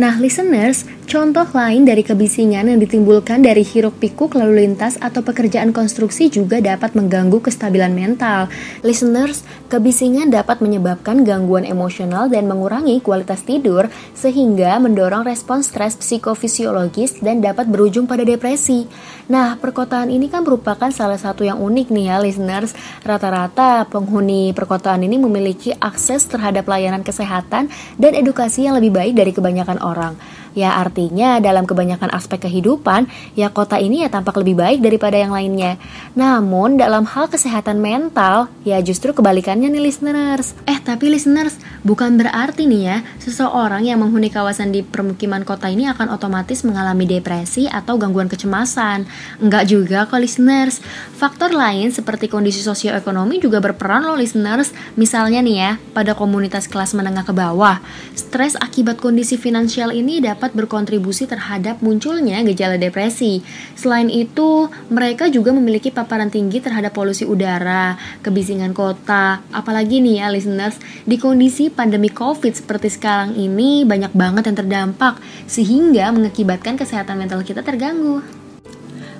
Nah, 0.00 0.16
listeners, 0.16 0.88
Contoh 1.12 1.44
lain 1.52 1.84
dari 1.84 2.00
kebisingan 2.00 2.72
yang 2.72 2.80
ditimbulkan 2.80 3.44
dari 3.44 3.60
hiruk 3.60 4.00
pikuk 4.00 4.32
lalu 4.32 4.64
lintas 4.64 4.96
atau 4.96 5.20
pekerjaan 5.20 5.68
konstruksi 5.68 6.32
juga 6.32 6.56
dapat 6.64 6.96
mengganggu 6.96 7.36
kestabilan 7.36 7.92
mental. 7.92 8.48
Listeners, 8.80 9.44
kebisingan 9.68 10.32
dapat 10.32 10.64
menyebabkan 10.64 11.20
gangguan 11.20 11.68
emosional 11.68 12.32
dan 12.32 12.48
mengurangi 12.48 12.96
kualitas 13.04 13.44
tidur 13.44 13.92
sehingga 14.16 14.80
mendorong 14.80 15.28
respons 15.28 15.68
stres 15.68 16.00
psikofisiologis 16.00 17.20
dan 17.20 17.44
dapat 17.44 17.68
berujung 17.68 18.08
pada 18.08 18.24
depresi. 18.24 18.88
Nah, 19.28 19.60
perkotaan 19.60 20.08
ini 20.08 20.32
kan 20.32 20.48
merupakan 20.48 20.88
salah 20.88 21.20
satu 21.20 21.44
yang 21.44 21.60
unik 21.60 21.92
nih 21.92 22.08
ya 22.08 22.24
listeners. 22.24 22.72
Rata-rata 23.04 23.84
penghuni 23.84 24.56
perkotaan 24.56 25.04
ini 25.04 25.20
memiliki 25.20 25.76
akses 25.76 26.24
terhadap 26.24 26.64
layanan 26.64 27.04
kesehatan 27.04 27.68
dan 28.00 28.12
edukasi 28.16 28.64
yang 28.64 28.80
lebih 28.80 28.96
baik 28.96 29.12
dari 29.12 29.36
kebanyakan 29.36 29.76
orang. 29.84 30.16
Ya 30.52 30.76
artinya 30.76 31.40
dalam 31.40 31.64
kebanyakan 31.64 32.12
aspek 32.12 32.44
kehidupan, 32.44 33.08
ya 33.32 33.48
kota 33.48 33.80
ini 33.80 34.04
ya 34.04 34.12
tampak 34.12 34.36
lebih 34.36 34.60
baik 34.60 34.84
daripada 34.84 35.16
yang 35.16 35.32
lainnya. 35.32 35.80
Namun 36.12 36.76
dalam 36.76 37.08
hal 37.08 37.32
kesehatan 37.32 37.80
mental, 37.80 38.52
ya 38.60 38.76
justru 38.84 39.16
kebalikannya 39.16 39.72
nih 39.72 39.80
listeners. 39.88 40.52
Eh 40.68 40.76
tapi 40.76 41.08
listeners, 41.08 41.56
bukan 41.80 42.20
berarti 42.20 42.68
nih 42.68 42.82
ya, 42.84 42.96
seseorang 43.16 43.88
yang 43.88 44.04
menghuni 44.04 44.28
kawasan 44.28 44.76
di 44.76 44.84
permukiman 44.84 45.40
kota 45.48 45.72
ini 45.72 45.88
akan 45.88 46.12
otomatis 46.12 46.68
mengalami 46.68 47.08
depresi 47.08 47.64
atau 47.72 47.96
gangguan 47.96 48.28
kecemasan. 48.28 49.08
Enggak 49.40 49.72
juga 49.72 50.04
kok 50.04 50.20
listeners. 50.20 50.84
Faktor 51.16 51.56
lain 51.56 51.88
seperti 51.94 52.28
kondisi 52.28 52.60
sosioekonomi 52.60 53.40
juga 53.40 53.62
berperan 53.64 54.04
loh 54.04 54.20
listeners. 54.20 54.74
Misalnya 55.00 55.40
nih 55.40 55.56
ya, 55.56 55.72
pada 55.96 56.12
komunitas 56.12 56.68
kelas 56.68 56.92
menengah 56.92 57.24
ke 57.24 57.32
bawah, 57.32 57.80
stres 58.12 58.58
akibat 58.60 58.98
kondisi 59.00 59.40
finansial 59.40 59.94
ini 59.94 60.18
dapat 60.18 60.41
dapat 60.42 60.58
berkontribusi 60.58 61.30
terhadap 61.30 61.78
munculnya 61.86 62.42
gejala 62.42 62.74
depresi. 62.74 63.46
Selain 63.78 64.10
itu, 64.10 64.66
mereka 64.90 65.30
juga 65.30 65.54
memiliki 65.54 65.94
paparan 65.94 66.34
tinggi 66.34 66.58
terhadap 66.58 66.90
polusi 66.90 67.22
udara, 67.22 67.94
kebisingan 68.26 68.74
kota, 68.74 69.38
apalagi 69.54 70.02
nih 70.02 70.18
ya 70.18 70.34
listeners, 70.34 70.82
di 71.06 71.14
kondisi 71.14 71.70
pandemi 71.70 72.10
COVID 72.10 72.58
seperti 72.58 72.90
sekarang 72.90 73.38
ini 73.38 73.86
banyak 73.86 74.10
banget 74.18 74.50
yang 74.50 74.58
terdampak 74.58 75.22
sehingga 75.46 76.10
mengakibatkan 76.10 76.74
kesehatan 76.74 77.22
mental 77.22 77.46
kita 77.46 77.62
terganggu. 77.62 78.41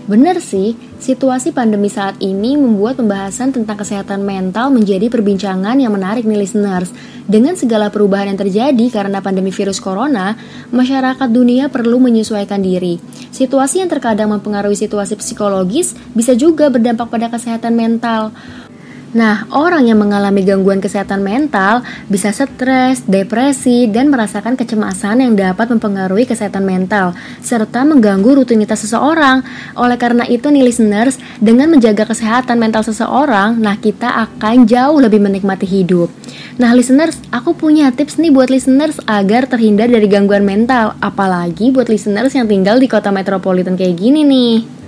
Benar 0.02 0.42
sih, 0.42 0.74
situasi 0.98 1.54
pandemi 1.54 1.86
saat 1.86 2.18
ini 2.18 2.58
membuat 2.58 2.98
pembahasan 2.98 3.54
tentang 3.54 3.78
kesehatan 3.78 4.26
mental 4.26 4.74
menjadi 4.74 5.06
perbincangan 5.06 5.78
yang 5.78 5.94
menarik 5.94 6.26
nih 6.26 6.42
listeners. 6.42 6.90
Dengan 7.22 7.54
segala 7.54 7.86
perubahan 7.86 8.34
yang 8.34 8.40
terjadi 8.42 8.86
karena 8.90 9.22
pandemi 9.22 9.54
virus 9.54 9.78
corona, 9.78 10.34
masyarakat 10.74 11.28
dunia 11.30 11.70
perlu 11.70 12.02
menyesuaikan 12.02 12.58
diri. 12.58 12.98
Situasi 13.30 13.78
yang 13.78 13.90
terkadang 13.94 14.34
mempengaruhi 14.34 14.74
situasi 14.74 15.14
psikologis 15.14 15.94
bisa 16.18 16.34
juga 16.34 16.66
berdampak 16.66 17.06
pada 17.06 17.30
kesehatan 17.30 17.78
mental. 17.78 18.34
Nah, 19.12 19.44
orang 19.53 19.85
yang 19.85 20.01
mengalami 20.01 20.40
gangguan 20.40 20.81
kesehatan 20.81 21.20
mental 21.20 21.85
bisa 22.09 22.33
stres, 22.33 23.05
depresi, 23.05 23.85
dan 23.85 24.09
merasakan 24.09 24.57
kecemasan 24.57 25.20
yang 25.20 25.37
dapat 25.37 25.68
mempengaruhi 25.68 26.25
kesehatan 26.25 26.64
mental 26.64 27.12
serta 27.44 27.85
mengganggu 27.85 28.40
rutinitas 28.40 28.88
seseorang. 28.88 29.44
Oleh 29.77 30.01
karena 30.01 30.25
itu 30.25 30.48
nih 30.48 30.64
listeners, 30.64 31.20
dengan 31.37 31.68
menjaga 31.68 32.09
kesehatan 32.09 32.57
mental 32.57 32.88
seseorang, 32.88 33.61
nah 33.61 33.77
kita 33.77 34.09
akan 34.33 34.64
jauh 34.64 34.96
lebih 34.96 35.20
menikmati 35.20 35.68
hidup. 35.68 36.09
Nah, 36.57 36.72
listeners, 36.72 37.20
aku 37.29 37.53
punya 37.53 37.92
tips 37.92 38.16
nih 38.16 38.33
buat 38.33 38.48
listeners 38.48 38.96
agar 39.05 39.44
terhindar 39.44 39.92
dari 39.92 40.09
gangguan 40.09 40.48
mental, 40.48 40.96
apalagi 41.05 41.68
buat 41.68 41.92
listeners 41.92 42.33
yang 42.33 42.48
tinggal 42.48 42.81
di 42.81 42.88
kota 42.88 43.12
metropolitan 43.12 43.77
kayak 43.77 44.01
gini 44.01 44.25
nih. 44.25 44.82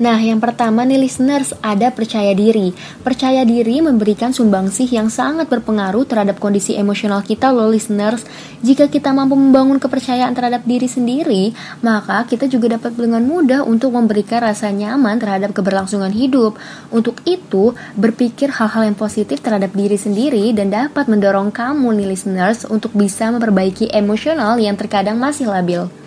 Nah, 0.00 0.16
yang 0.16 0.40
pertama 0.40 0.88
nih 0.88 0.96
listeners, 0.96 1.52
ada 1.60 1.92
percaya 1.92 2.32
diri. 2.32 2.72
Percaya 3.04 3.44
diri 3.44 3.84
memberikan 3.84 4.32
sumbangsih 4.32 4.88
yang 4.88 5.12
sangat 5.12 5.52
berpengaruh 5.52 6.08
terhadap 6.08 6.40
kondisi 6.40 6.72
emosional 6.72 7.20
kita 7.20 7.52
loh 7.52 7.68
listeners. 7.68 8.24
Jika 8.64 8.88
kita 8.88 9.12
mampu 9.12 9.36
membangun 9.36 9.76
kepercayaan 9.76 10.32
terhadap 10.32 10.64
diri 10.64 10.88
sendiri, 10.88 11.52
maka 11.84 12.24
kita 12.24 12.48
juga 12.48 12.80
dapat 12.80 12.96
dengan 12.96 13.20
mudah 13.28 13.60
untuk 13.60 13.92
memberikan 13.92 14.40
rasa 14.40 14.72
nyaman 14.72 15.20
terhadap 15.20 15.52
keberlangsungan 15.52 16.16
hidup. 16.16 16.56
Untuk 16.88 17.20
itu, 17.28 17.76
berpikir 17.92 18.56
hal-hal 18.56 18.88
yang 18.88 18.96
positif 18.96 19.44
terhadap 19.44 19.76
diri 19.76 20.00
sendiri 20.00 20.56
dan 20.56 20.72
dapat 20.72 21.12
mendorong 21.12 21.52
kamu 21.52 22.00
nih 22.00 22.16
listeners 22.16 22.64
untuk 22.64 22.96
bisa 22.96 23.28
memperbaiki 23.28 23.92
emosional 23.92 24.56
yang 24.56 24.80
terkadang 24.80 25.20
masih 25.20 25.44
labil. 25.44 25.99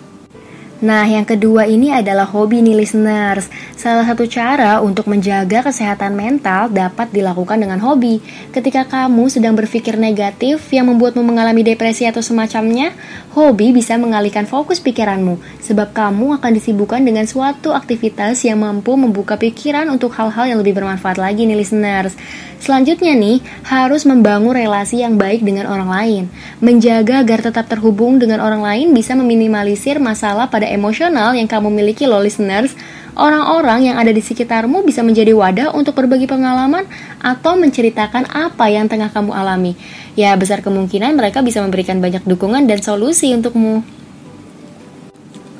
Nah, 0.84 1.08
yang 1.08 1.24
kedua 1.24 1.64
ini 1.64 1.88
adalah 1.96 2.28
hobi 2.28 2.60
nih 2.60 2.76
listeners. 2.76 3.48
Salah 3.72 4.04
satu 4.04 4.28
cara 4.28 4.84
untuk 4.84 5.08
menjaga 5.08 5.64
kesehatan 5.64 6.12
mental 6.12 6.68
dapat 6.68 7.08
dilakukan 7.08 7.56
dengan 7.56 7.80
hobi. 7.80 8.20
Ketika 8.52 8.84
kamu 8.84 9.32
sedang 9.32 9.56
berpikir 9.56 9.96
negatif 9.96 10.68
yang 10.76 10.92
membuatmu 10.92 11.24
mengalami 11.24 11.64
depresi 11.64 12.04
atau 12.04 12.20
semacamnya, 12.20 12.92
hobi 13.32 13.72
bisa 13.72 13.96
mengalihkan 13.96 14.44
fokus 14.44 14.76
pikiranmu 14.84 15.40
sebab 15.64 15.96
kamu 15.96 16.36
akan 16.36 16.52
disibukkan 16.52 17.00
dengan 17.00 17.24
suatu 17.24 17.72
aktivitas 17.72 18.44
yang 18.44 18.60
mampu 18.60 18.92
membuka 18.92 19.40
pikiran 19.40 19.88
untuk 19.88 20.12
hal-hal 20.20 20.52
yang 20.52 20.60
lebih 20.60 20.76
bermanfaat 20.76 21.16
lagi 21.16 21.48
nih 21.48 21.56
listeners. 21.56 22.12
Selanjutnya 22.60 23.12
nih, 23.12 23.44
harus 23.68 24.08
membangun 24.08 24.56
relasi 24.56 25.04
yang 25.04 25.20
baik 25.20 25.44
dengan 25.44 25.68
orang 25.68 25.88
lain. 25.88 26.22
Menjaga 26.64 27.20
agar 27.20 27.44
tetap 27.44 27.68
terhubung 27.68 28.16
dengan 28.16 28.40
orang 28.40 28.64
lain 28.64 28.96
bisa 28.96 29.12
meminimalisir 29.12 30.00
masalah 30.00 30.48
pada 30.48 30.64
emosional 30.74 31.38
yang 31.38 31.46
kamu 31.46 31.70
miliki 31.70 32.10
loh 32.10 32.18
listeners. 32.18 32.74
Orang-orang 33.14 33.86
yang 33.86 33.96
ada 34.02 34.10
di 34.10 34.18
sekitarmu 34.18 34.82
bisa 34.82 35.06
menjadi 35.06 35.30
wadah 35.30 35.70
untuk 35.70 35.94
berbagi 35.94 36.26
pengalaman 36.26 36.82
atau 37.22 37.54
menceritakan 37.54 38.26
apa 38.26 38.66
yang 38.66 38.90
tengah 38.90 39.14
kamu 39.14 39.30
alami. 39.30 39.78
Ya, 40.18 40.34
besar 40.34 40.66
kemungkinan 40.66 41.14
mereka 41.14 41.38
bisa 41.38 41.62
memberikan 41.62 42.02
banyak 42.02 42.26
dukungan 42.26 42.66
dan 42.66 42.82
solusi 42.82 43.30
untukmu. 43.30 43.93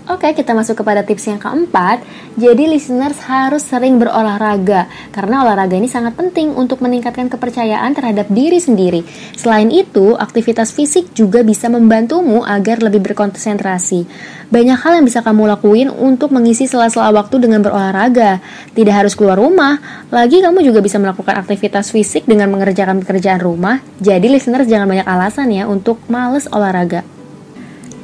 Oke, 0.05 0.37
kita 0.37 0.53
masuk 0.53 0.85
kepada 0.85 1.01
tips 1.01 1.33
yang 1.33 1.41
keempat. 1.41 2.05
Jadi 2.37 2.69
listeners 2.69 3.17
harus 3.25 3.65
sering 3.65 3.97
berolahraga 3.97 4.85
karena 5.17 5.41
olahraga 5.41 5.81
ini 5.81 5.89
sangat 5.89 6.13
penting 6.13 6.53
untuk 6.53 6.85
meningkatkan 6.85 7.33
kepercayaan 7.33 7.97
terhadap 7.97 8.29
diri 8.29 8.61
sendiri. 8.61 9.01
Selain 9.33 9.73
itu, 9.73 10.13
aktivitas 10.13 10.77
fisik 10.77 11.17
juga 11.17 11.41
bisa 11.41 11.73
membantumu 11.73 12.45
agar 12.45 12.85
lebih 12.85 13.01
berkonsentrasi. 13.01 14.05
Banyak 14.53 14.77
hal 14.85 15.01
yang 15.01 15.09
bisa 15.09 15.25
kamu 15.25 15.49
lakuin 15.57 15.89
untuk 15.89 16.37
mengisi 16.37 16.69
sela-sela 16.69 17.09
waktu 17.09 17.41
dengan 17.41 17.65
berolahraga. 17.65 18.45
Tidak 18.77 18.93
harus 18.93 19.17
keluar 19.17 19.41
rumah, 19.41 19.81
lagi 20.13 20.45
kamu 20.45 20.69
juga 20.69 20.85
bisa 20.85 21.01
melakukan 21.01 21.33
aktivitas 21.41 21.89
fisik 21.89 22.29
dengan 22.29 22.53
mengerjakan 22.53 23.01
pekerjaan 23.01 23.41
rumah. 23.41 23.81
Jadi 24.05 24.29
listeners 24.29 24.69
jangan 24.69 24.85
banyak 24.85 25.09
alasan 25.09 25.49
ya 25.49 25.65
untuk 25.65 25.97
males 26.13 26.45
olahraga. 26.53 27.24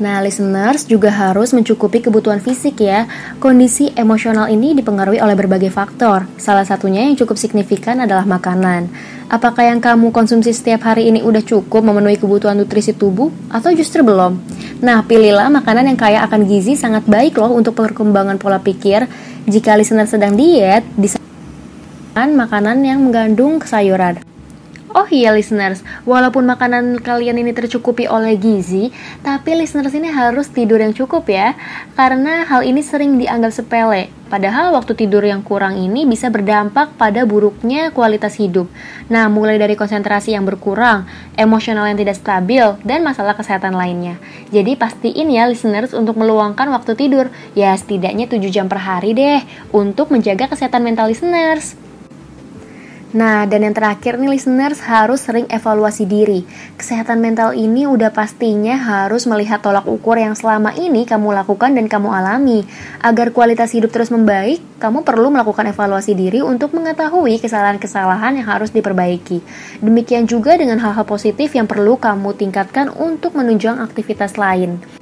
Nah, 0.00 0.24
listeners 0.24 0.88
juga 0.88 1.12
harus 1.12 1.52
mencukupi 1.52 2.00
kebutuhan 2.00 2.40
fisik 2.40 2.80
ya. 2.80 3.04
Kondisi 3.36 3.92
emosional 3.92 4.48
ini 4.48 4.72
dipengaruhi 4.72 5.20
oleh 5.20 5.36
berbagai 5.36 5.68
faktor. 5.68 6.24
Salah 6.40 6.64
satunya 6.64 7.04
yang 7.04 7.20
cukup 7.20 7.36
signifikan 7.36 8.00
adalah 8.00 8.24
makanan. 8.24 8.88
Apakah 9.28 9.68
yang 9.68 9.84
kamu 9.84 10.08
konsumsi 10.08 10.56
setiap 10.56 10.88
hari 10.88 11.12
ini 11.12 11.20
udah 11.20 11.44
cukup 11.44 11.84
memenuhi 11.84 12.16
kebutuhan 12.16 12.56
nutrisi 12.56 12.96
tubuh 12.96 13.28
atau 13.52 13.68
justru 13.76 14.00
belum? 14.00 14.40
Nah, 14.80 15.04
pilihlah 15.04 15.52
makanan 15.52 15.92
yang 15.92 16.00
kaya 16.00 16.24
akan 16.24 16.48
gizi 16.48 16.80
sangat 16.80 17.04
baik 17.04 17.36
loh 17.36 17.52
untuk 17.52 17.76
perkembangan 17.76 18.40
pola 18.40 18.56
pikir. 18.56 19.04
Jika 19.44 19.76
listener 19.76 20.08
sedang 20.08 20.32
diet, 20.32 20.80
disarankan 20.96 22.40
makanan 22.40 22.80
yang 22.88 23.04
mengandung 23.04 23.60
sayuran. 23.60 24.29
Oh 24.90 25.06
iya 25.06 25.30
listeners, 25.30 25.86
walaupun 26.02 26.50
makanan 26.50 26.98
kalian 26.98 27.38
ini 27.38 27.54
tercukupi 27.54 28.10
oleh 28.10 28.34
gizi, 28.34 28.90
tapi 29.22 29.54
listeners 29.54 29.94
ini 29.94 30.10
harus 30.10 30.50
tidur 30.50 30.82
yang 30.82 30.90
cukup 30.90 31.30
ya, 31.30 31.54
karena 31.94 32.42
hal 32.42 32.66
ini 32.66 32.82
sering 32.82 33.14
dianggap 33.14 33.54
sepele. 33.54 34.10
Padahal 34.26 34.74
waktu 34.74 34.98
tidur 34.98 35.22
yang 35.22 35.46
kurang 35.46 35.78
ini 35.78 36.10
bisa 36.10 36.26
berdampak 36.26 36.98
pada 36.98 37.22
buruknya 37.22 37.94
kualitas 37.94 38.34
hidup. 38.42 38.66
Nah, 39.06 39.30
mulai 39.30 39.62
dari 39.62 39.78
konsentrasi 39.78 40.34
yang 40.34 40.42
berkurang, 40.42 41.06
emosional 41.38 41.86
yang 41.86 41.98
tidak 41.98 42.18
stabil, 42.18 42.74
dan 42.82 43.06
masalah 43.06 43.38
kesehatan 43.38 43.78
lainnya. 43.78 44.18
Jadi 44.50 44.74
pastiin 44.74 45.30
ya 45.30 45.46
listeners 45.46 45.94
untuk 45.94 46.18
meluangkan 46.18 46.66
waktu 46.66 46.98
tidur, 46.98 47.30
ya 47.54 47.78
setidaknya 47.78 48.26
7 48.26 48.42
jam 48.50 48.66
per 48.66 48.82
hari 48.82 49.14
deh, 49.14 49.38
untuk 49.70 50.10
menjaga 50.10 50.50
kesehatan 50.50 50.82
mental 50.82 51.06
listeners. 51.14 51.78
Nah, 53.10 53.42
dan 53.42 53.66
yang 53.66 53.74
terakhir 53.74 54.22
nih 54.22 54.38
listeners 54.38 54.78
harus 54.86 55.26
sering 55.26 55.50
evaluasi 55.50 56.06
diri. 56.06 56.46
Kesehatan 56.78 57.18
mental 57.18 57.58
ini 57.58 57.82
udah 57.82 58.14
pastinya 58.14 58.78
harus 58.78 59.26
melihat 59.26 59.58
tolak 59.58 59.82
ukur 59.90 60.14
yang 60.14 60.38
selama 60.38 60.70
ini 60.78 61.02
kamu 61.02 61.34
lakukan 61.34 61.74
dan 61.74 61.90
kamu 61.90 62.06
alami. 62.06 62.62
Agar 63.02 63.34
kualitas 63.34 63.74
hidup 63.74 63.90
terus 63.90 64.14
membaik, 64.14 64.62
kamu 64.78 65.02
perlu 65.02 65.26
melakukan 65.34 65.74
evaluasi 65.74 66.14
diri 66.14 66.38
untuk 66.38 66.70
mengetahui 66.70 67.42
kesalahan-kesalahan 67.42 68.38
yang 68.38 68.46
harus 68.46 68.70
diperbaiki. 68.70 69.42
Demikian 69.82 70.30
juga 70.30 70.54
dengan 70.54 70.78
hal-hal 70.78 71.02
positif 71.02 71.50
yang 71.58 71.66
perlu 71.66 71.98
kamu 71.98 72.38
tingkatkan 72.38 72.94
untuk 72.94 73.34
menunjang 73.34 73.82
aktivitas 73.82 74.38
lain. 74.38 74.99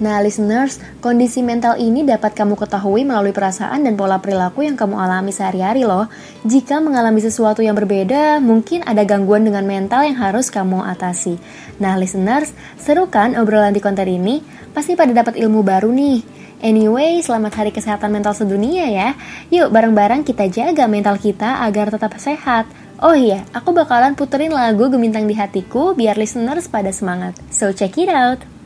Nah, 0.00 0.16
listeners, 0.24 0.80
kondisi 1.04 1.44
mental 1.44 1.76
ini 1.76 2.00
dapat 2.08 2.32
kamu 2.32 2.56
ketahui 2.56 3.04
melalui 3.04 3.36
perasaan 3.36 3.84
dan 3.84 4.00
pola 4.00 4.16
perilaku 4.16 4.64
yang 4.64 4.72
kamu 4.72 4.96
alami 4.96 5.28
sehari-hari 5.28 5.84
loh. 5.84 6.08
Jika 6.40 6.80
mengalami 6.80 7.20
sesuatu 7.20 7.60
yang 7.60 7.76
berbeda, 7.76 8.40
mungkin 8.40 8.80
ada 8.88 9.04
gangguan 9.04 9.44
dengan 9.44 9.68
mental 9.68 10.08
yang 10.08 10.16
harus 10.16 10.48
kamu 10.48 10.88
atasi. 10.88 11.36
Nah, 11.76 12.00
listeners, 12.00 12.56
seru 12.80 13.12
kan 13.12 13.36
obrolan 13.36 13.76
di 13.76 13.84
konten 13.84 14.08
ini? 14.08 14.40
Pasti 14.72 14.96
pada 14.96 15.12
dapat 15.12 15.36
ilmu 15.36 15.60
baru 15.60 15.92
nih. 15.92 16.40
Anyway, 16.64 17.20
selamat 17.20 17.60
hari 17.60 17.72
kesehatan 17.72 18.08
mental 18.08 18.32
sedunia 18.32 18.88
ya. 18.88 19.12
Yuk 19.52 19.68
bareng-bareng 19.68 20.24
kita 20.24 20.48
jaga 20.48 20.88
mental 20.88 21.20
kita 21.20 21.60
agar 21.60 21.92
tetap 21.92 22.16
sehat. 22.16 22.64
Oh 23.00 23.16
iya, 23.16 23.44
aku 23.52 23.72
bakalan 23.72 24.16
puterin 24.16 24.52
lagu 24.52 24.88
Gemintang 24.88 25.24
di 25.24 25.36
Hatiku 25.36 25.92
biar 25.92 26.20
listeners 26.20 26.68
pada 26.68 26.92
semangat. 26.92 27.36
So 27.48 27.72
check 27.72 27.96
it 27.96 28.12
out. 28.12 28.59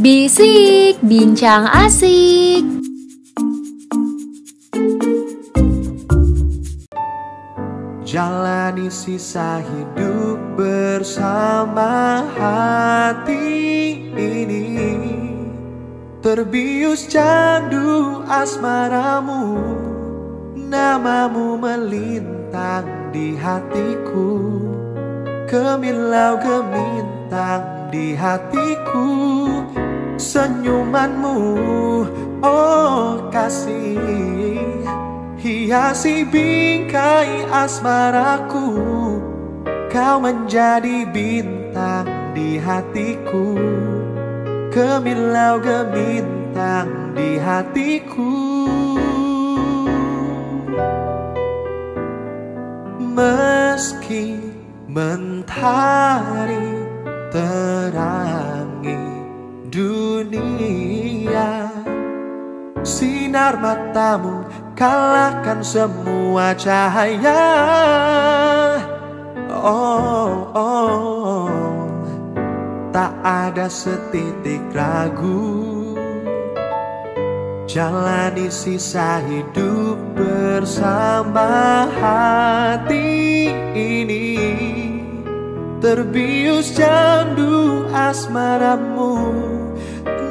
Bisik 0.00 0.96
Bincang 1.04 1.68
Asik. 1.68 2.64
Jalani 8.08 8.88
sisa 8.88 9.60
hidup 9.60 10.40
bersama 10.56 12.24
hati 12.32 13.52
ini. 14.16 14.64
Terbius 16.24 17.04
candu 17.04 18.24
asmaramu 18.24 19.60
Namamu 20.56 21.60
melintang 21.60 23.12
di 23.12 23.36
hatiku. 23.36 24.48
Kemilau 25.44 26.40
gemintang 26.40 27.92
di 27.92 28.16
hatiku 28.16 29.10
Senyumanmu 30.20 31.36
oh 32.44 33.32
kasih. 33.32 34.60
Hiasi 35.40 36.28
bingkai 36.28 37.48
asmaraku 37.48 38.68
Kau 39.88 40.22
menjadi 40.22 41.08
bintang 41.08 42.36
di 42.36 42.60
hatiku. 42.60 43.58
Kemilau 44.70 45.58
gemintang 45.58 47.16
di 47.16 47.40
hatiku. 47.40 48.36
Meski 53.02 54.38
mentari 54.86 56.70
terangi 57.34 59.19
dunia. 59.70 61.70
Sinar 62.82 63.62
matamu 63.62 64.42
kalahkan 64.74 65.62
semua 65.62 66.50
cahaya. 66.58 67.46
Oh, 69.54 70.50
oh, 70.56 71.78
Tak 72.90 73.14
ada 73.22 73.70
setitik 73.70 74.58
ragu. 74.74 75.94
Jalani 77.70 78.50
sisa 78.50 79.22
hidup 79.22 79.94
bersama 80.18 81.86
hati 82.02 83.46
ini. 83.78 84.34
Terbius 85.78 86.74
candu 86.74 87.86
asmaramu 87.94 89.59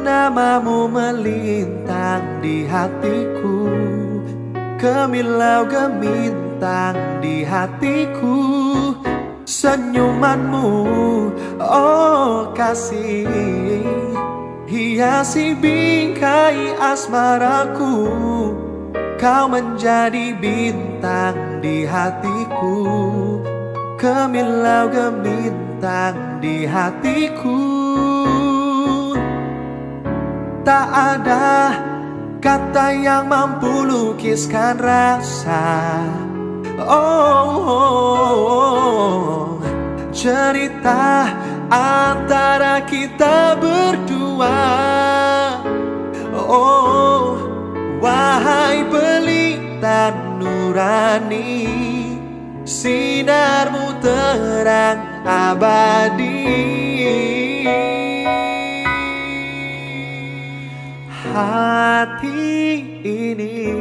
Namamu 0.09 0.89
melintang 0.89 2.41
di 2.41 2.65
hatiku. 2.65 3.69
Kemilau 4.81 5.69
gemintang 5.69 7.21
di 7.21 7.45
hatiku. 7.45 8.41
Senyumanmu 9.45 10.69
oh 11.61 12.49
kasih. 12.57 13.85
Hiasi 14.65 15.53
bingkai 15.53 16.73
asmaraku. 16.81 17.93
Kau 19.21 19.45
menjadi 19.45 20.33
bintang 20.41 21.61
di 21.61 21.85
hatiku. 21.85 22.81
Kemilau 24.01 24.89
gemintang 24.89 26.41
di 26.41 26.65
hatiku 26.65 27.61
Tak 30.69 30.89
ada 30.93 31.73
kata 32.37 32.93
yang 32.93 33.25
mampu 33.25 33.89
lukiskan 33.89 34.77
rasa 34.77 36.05
Oh, 36.77 37.57
oh, 37.57 38.37
oh. 38.53 39.49
cerita 40.13 41.25
antara 41.73 42.85
kita 42.85 43.57
berdua 43.57 44.61
Oh, 46.37 47.33
wahai 47.97 48.85
pelita 48.93 50.13
nurani 50.37 51.65
Sinarmu 52.61 53.97
terang 54.05 55.25
abadi 55.25 56.88
Hati 61.39 62.83
ini 62.99 63.71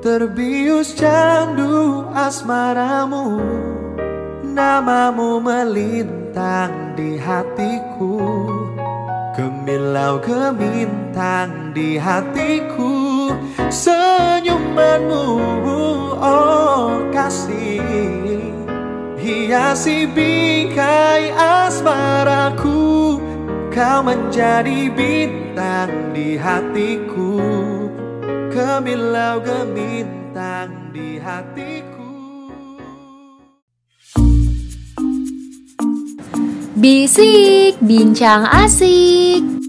terbius 0.00 0.96
candu 0.96 2.08
asmaramu 2.08 3.36
Namamu 4.40 5.44
melintang 5.44 6.96
di 6.96 7.20
hatiku. 7.20 8.48
Gemilau 9.36 10.24
gemintang 10.24 11.76
di 11.76 12.00
hatiku 12.00 13.28
Senyumanmu 13.68 15.28
oh 16.16 17.12
kasih. 17.12 18.40
Hiasi 19.20 20.08
bingkai 20.08 21.28
asmaraku 21.36 23.20
Kau 23.72 24.04
menjadi 24.04 24.92
bintang 24.92 26.12
di 26.12 26.36
hatiku. 26.36 27.40
Gemilau 28.52 29.40
gemintang 29.40 30.92
di 30.92 31.16
hatiku. 31.16 32.12
Bisik 36.76 37.80
Bincang 37.80 38.44
Asik 38.44 39.61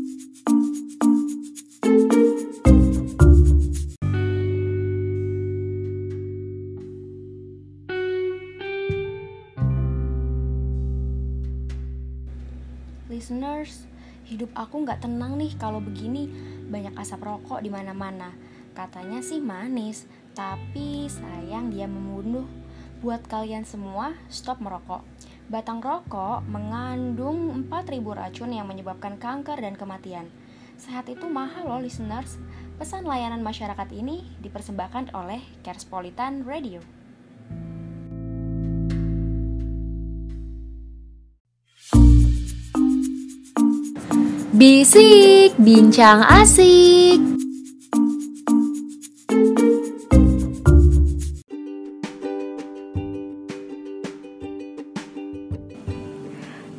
aku 14.63 14.88
nggak 14.88 15.04
tenang 15.04 15.36
nih 15.36 15.52
kalau 15.60 15.83
begini 15.83 16.31
banyak 16.71 16.96
asap 16.96 17.27
rokok 17.27 17.60
di 17.60 17.67
mana-mana. 17.67 18.31
Katanya 18.71 19.19
sih 19.19 19.44
manis, 19.44 20.08
tapi 20.33 21.06
sayang 21.12 21.69
dia 21.69 21.85
membunuh. 21.85 22.48
Buat 23.04 23.27
kalian 23.27 23.67
semua, 23.67 24.15
stop 24.31 24.63
merokok. 24.63 25.04
Batang 25.52 25.83
rokok 25.83 26.42
mengandung 26.48 27.67
4000 27.67 28.00
racun 28.15 28.50
yang 28.56 28.65
menyebabkan 28.65 29.19
kanker 29.19 29.60
dan 29.60 29.75
kematian. 29.75 30.31
Sehat 30.79 31.12
itu 31.12 31.27
mahal 31.27 31.67
loh 31.67 31.83
listeners. 31.83 32.40
Pesan 32.79 33.06
layanan 33.06 33.46
masyarakat 33.46 33.92
ini 33.94 34.25
dipersembahkan 34.42 35.13
oleh 35.13 35.44
Kerspolitan 35.62 36.48
Radio. 36.48 37.02
Bisik 44.63 45.59
Bincang 45.59 46.23
Asik. 46.23 47.19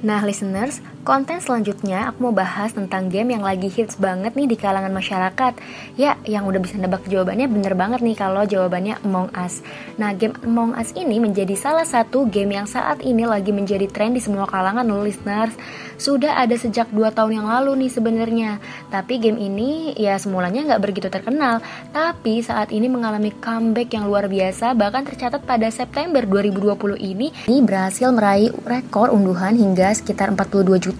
Nah 0.01 0.24
listeners, 0.24 0.80
konten 1.05 1.37
selanjutnya 1.39 2.09
aku 2.09 2.27
mau 2.27 2.35
bahas 2.35 2.73
tentang 2.73 3.13
game 3.13 3.37
yang 3.37 3.45
lagi 3.45 3.69
hits 3.69 4.01
banget 4.01 4.33
nih 4.33 4.49
di 4.49 4.57
kalangan 4.57 4.91
masyarakat. 4.91 5.53
Ya, 6.01 6.17
yang 6.25 6.49
udah 6.49 6.59
bisa 6.59 6.81
nebak 6.81 7.05
jawabannya 7.05 7.45
bener 7.47 7.77
banget 7.77 8.01
nih 8.01 8.17
kalau 8.17 8.49
jawabannya 8.49 8.97
Among 9.05 9.29
Us. 9.37 9.61
Nah, 10.01 10.17
game 10.17 10.33
Among 10.41 10.73
Us 10.75 10.97
ini 10.97 11.21
menjadi 11.21 11.53
salah 11.55 11.85
satu 11.85 12.25
game 12.33 12.57
yang 12.57 12.65
saat 12.65 13.05
ini 13.05 13.29
lagi 13.29 13.53
menjadi 13.53 13.85
tren 13.93 14.17
di 14.17 14.25
semua 14.25 14.49
kalangan 14.49 14.89
loh 14.89 15.05
listeners. 15.05 15.53
Sudah 16.01 16.41
ada 16.41 16.57
sejak 16.57 16.89
2 16.91 17.13
tahun 17.13 17.45
yang 17.45 17.47
lalu 17.53 17.85
nih 17.85 17.93
sebenarnya. 17.93 18.51
Tapi 18.89 19.21
game 19.21 19.39
ini 19.39 19.93
ya 20.01 20.17
semulanya 20.17 20.73
nggak 20.73 20.81
begitu 20.81 21.13
terkenal. 21.13 21.61
Tapi 21.93 22.41
saat 22.41 22.73
ini 22.73 22.89
mengalami 22.89 23.29
comeback 23.37 23.93
yang 23.93 24.09
luar 24.09 24.27
biasa. 24.27 24.73
Bahkan 24.73 25.05
tercatat 25.13 25.45
pada 25.45 25.69
September 25.69 26.25
2020 26.25 26.97
ini 26.97 27.29
Ini 27.45 27.61
berhasil 27.61 28.09
meraih 28.09 28.49
rekor 28.65 29.13
unduhan 29.13 29.53
hingga 29.53 29.93
sekitar 29.93 30.33
42 30.33 30.81
juta. 30.81 30.94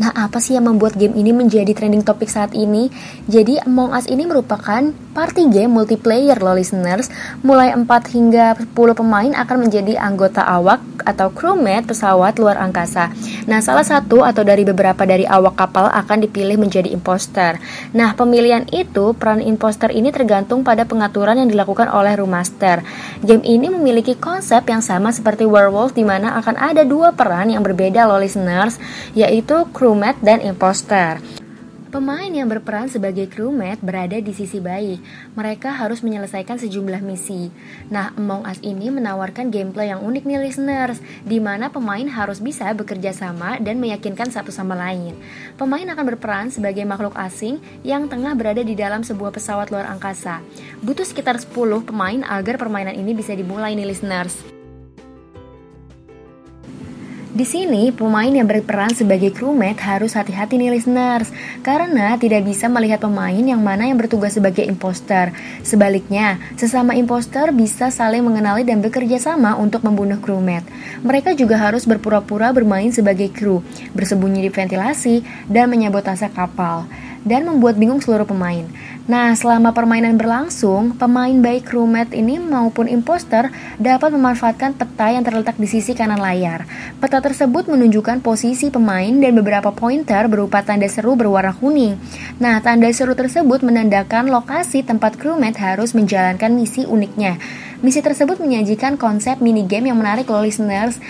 Nah, 0.00 0.12
apa 0.12 0.38
sih 0.38 0.56
yang 0.56 0.68
membuat 0.68 0.96
game 0.96 1.16
ini 1.16 1.32
menjadi 1.32 1.72
trending 1.72 2.04
topik 2.04 2.28
saat 2.28 2.52
ini? 2.52 2.92
Jadi, 3.26 3.60
Among 3.64 3.92
Us 3.96 4.06
ini 4.08 4.28
merupakan 4.28 4.92
party 5.20 5.52
game 5.52 5.76
multiplayer 5.76 6.40
loh 6.40 6.56
listeners. 6.56 7.12
Mulai 7.44 7.76
4 7.76 7.84
hingga 8.16 8.56
10 8.56 8.72
pemain 8.72 9.28
akan 9.36 9.68
menjadi 9.68 10.00
anggota 10.00 10.40
awak 10.40 10.80
atau 11.04 11.28
crewmate 11.28 11.92
pesawat 11.92 12.40
luar 12.40 12.56
angkasa. 12.56 13.12
Nah, 13.44 13.60
salah 13.60 13.84
satu 13.84 14.24
atau 14.24 14.40
dari 14.40 14.64
beberapa 14.64 15.04
dari 15.04 15.28
awak 15.28 15.60
kapal 15.60 15.92
akan 15.92 16.24
dipilih 16.24 16.56
menjadi 16.56 16.88
imposter. 16.88 17.60
Nah, 17.92 18.16
pemilihan 18.16 18.64
itu 18.72 19.12
peran 19.12 19.44
imposter 19.44 19.92
ini 19.92 20.08
tergantung 20.08 20.64
pada 20.64 20.88
pengaturan 20.88 21.36
yang 21.36 21.52
dilakukan 21.52 21.92
oleh 21.92 22.16
remaster. 22.16 22.80
Game 23.20 23.44
ini 23.44 23.68
memiliki 23.68 24.16
konsep 24.16 24.64
yang 24.72 24.80
sama 24.80 25.12
seperti 25.12 25.44
Werewolf 25.44 25.92
di 25.92 26.04
mana 26.08 26.40
akan 26.40 26.56
ada 26.56 26.80
dua 26.88 27.12
peran 27.12 27.52
yang 27.52 27.60
berbeda 27.60 28.08
loh 28.08 28.16
listeners, 28.16 28.80
yaitu 29.12 29.68
crewmate 29.76 30.16
dan 30.24 30.40
imposter. 30.40 31.20
Pemain 31.90 32.30
yang 32.30 32.46
berperan 32.46 32.86
sebagai 32.86 33.26
crewmate 33.26 33.82
berada 33.82 34.14
di 34.14 34.30
sisi 34.30 34.62
baik. 34.62 35.02
Mereka 35.34 35.74
harus 35.74 36.06
menyelesaikan 36.06 36.54
sejumlah 36.54 37.02
misi. 37.02 37.50
Nah, 37.90 38.14
Among 38.14 38.46
Us 38.46 38.62
ini 38.62 38.94
menawarkan 38.94 39.50
gameplay 39.50 39.90
yang 39.90 39.98
unik 40.06 40.22
nih 40.22 40.38
listeners, 40.38 41.02
di 41.26 41.42
mana 41.42 41.66
pemain 41.66 42.06
harus 42.06 42.38
bisa 42.38 42.70
bekerja 42.78 43.10
sama 43.10 43.58
dan 43.58 43.82
meyakinkan 43.82 44.30
satu 44.30 44.54
sama 44.54 44.78
lain. 44.78 45.18
Pemain 45.58 45.90
akan 45.90 46.14
berperan 46.14 46.46
sebagai 46.54 46.86
makhluk 46.86 47.18
asing 47.18 47.58
yang 47.82 48.06
tengah 48.06 48.38
berada 48.38 48.62
di 48.62 48.78
dalam 48.78 49.02
sebuah 49.02 49.34
pesawat 49.34 49.74
luar 49.74 49.90
angkasa. 49.90 50.38
Butuh 50.86 51.02
sekitar 51.02 51.42
10 51.42 51.82
pemain 51.82 52.22
agar 52.22 52.54
permainan 52.54 52.94
ini 52.94 53.18
bisa 53.18 53.34
dimulai 53.34 53.74
nih 53.74 53.90
listeners. 53.90 54.59
Di 57.30 57.46
sini, 57.46 57.94
pemain 57.94 58.26
yang 58.26 58.50
berperan 58.50 58.90
sebagai 58.90 59.30
crewmate 59.30 59.78
harus 59.86 60.18
hati-hati 60.18 60.58
nih 60.58 60.74
listeners, 60.74 61.30
karena 61.62 62.18
tidak 62.18 62.42
bisa 62.42 62.66
melihat 62.66 63.06
pemain 63.06 63.38
yang 63.38 63.62
mana 63.62 63.86
yang 63.86 64.02
bertugas 64.02 64.34
sebagai 64.34 64.66
imposter. 64.66 65.30
Sebaliknya, 65.62 66.42
sesama 66.58 66.98
imposter 66.98 67.54
bisa 67.54 67.86
saling 67.94 68.26
mengenali 68.26 68.66
dan 68.66 68.82
bekerja 68.82 69.22
sama 69.22 69.54
untuk 69.54 69.86
membunuh 69.86 70.18
crewmate. 70.18 70.66
Mereka 71.06 71.38
juga 71.38 71.54
harus 71.54 71.86
berpura-pura 71.86 72.50
bermain 72.50 72.90
sebagai 72.90 73.30
kru, 73.30 73.62
bersembunyi 73.94 74.42
di 74.42 74.50
ventilasi, 74.50 75.22
dan 75.46 75.70
menyabotase 75.70 76.34
kapal 76.34 76.90
dan 77.24 77.44
membuat 77.44 77.76
bingung 77.76 78.00
seluruh 78.00 78.24
pemain. 78.24 78.64
Nah, 79.10 79.34
selama 79.34 79.74
permainan 79.74 80.14
berlangsung, 80.14 80.94
pemain 80.94 81.34
baik 81.34 81.66
crewmate 81.66 82.14
ini 82.14 82.38
maupun 82.38 82.86
imposter 82.86 83.50
dapat 83.80 84.14
memanfaatkan 84.14 84.78
peta 84.78 85.10
yang 85.10 85.26
terletak 85.26 85.58
di 85.58 85.66
sisi 85.66 85.98
kanan 85.98 86.22
layar. 86.22 86.62
Peta 87.02 87.18
tersebut 87.18 87.66
menunjukkan 87.66 88.22
posisi 88.22 88.70
pemain 88.70 89.10
dan 89.10 89.34
beberapa 89.34 89.74
pointer 89.74 90.30
berupa 90.30 90.62
tanda 90.62 90.86
seru 90.86 91.18
berwarna 91.18 91.52
kuning. 91.58 91.98
Nah, 92.38 92.62
tanda 92.62 92.86
seru 92.94 93.18
tersebut 93.18 93.66
menandakan 93.66 94.30
lokasi 94.30 94.86
tempat 94.86 95.18
crewmate 95.18 95.58
harus 95.58 95.90
menjalankan 95.90 96.54
misi 96.54 96.86
uniknya. 96.86 97.36
Misi 97.80 98.04
tersebut 98.04 98.38
menyajikan 98.38 99.00
konsep 99.00 99.40
minigame 99.40 99.88
yang 99.88 99.98
menarik 99.98 100.28
listeners 100.28 101.00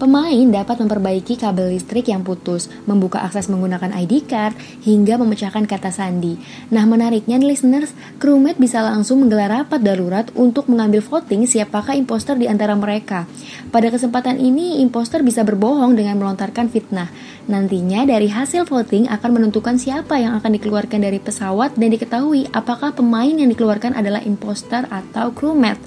Pemain 0.00 0.48
dapat 0.48 0.80
memperbaiki 0.80 1.36
kabel 1.36 1.76
listrik 1.76 2.08
yang 2.08 2.24
putus, 2.24 2.72
membuka 2.88 3.20
akses 3.20 3.52
menggunakan 3.52 3.92
ID 3.92 4.24
card, 4.24 4.56
hingga 4.80 5.20
memecahkan 5.20 5.68
kata 5.68 5.92
sandi. 5.92 6.40
Nah, 6.72 6.88
menariknya 6.88 7.36
listeners, 7.36 7.92
crewmate 8.16 8.56
bisa 8.56 8.80
langsung 8.80 9.20
menggelar 9.20 9.52
rapat 9.52 9.84
darurat 9.84 10.24
untuk 10.32 10.72
mengambil 10.72 11.04
voting 11.04 11.44
siapakah 11.44 11.92
imposter 11.92 12.32
di 12.40 12.48
antara 12.48 12.72
mereka. 12.80 13.28
Pada 13.68 13.92
kesempatan 13.92 14.40
ini, 14.40 14.80
imposter 14.80 15.20
bisa 15.20 15.44
berbohong 15.44 15.92
dengan 15.92 16.16
melontarkan 16.16 16.72
fitnah. 16.72 17.12
Nantinya 17.44 18.08
dari 18.08 18.32
hasil 18.32 18.64
voting 18.64 19.04
akan 19.04 19.30
menentukan 19.36 19.76
siapa 19.76 20.16
yang 20.16 20.32
akan 20.40 20.56
dikeluarkan 20.56 21.04
dari 21.04 21.20
pesawat 21.20 21.76
dan 21.76 21.92
diketahui 21.92 22.48
apakah 22.56 22.96
pemain 22.96 23.36
yang 23.36 23.52
dikeluarkan 23.52 23.92
adalah 23.92 24.24
imposter 24.24 24.88
atau 24.88 25.28
crewmate. 25.36 25.84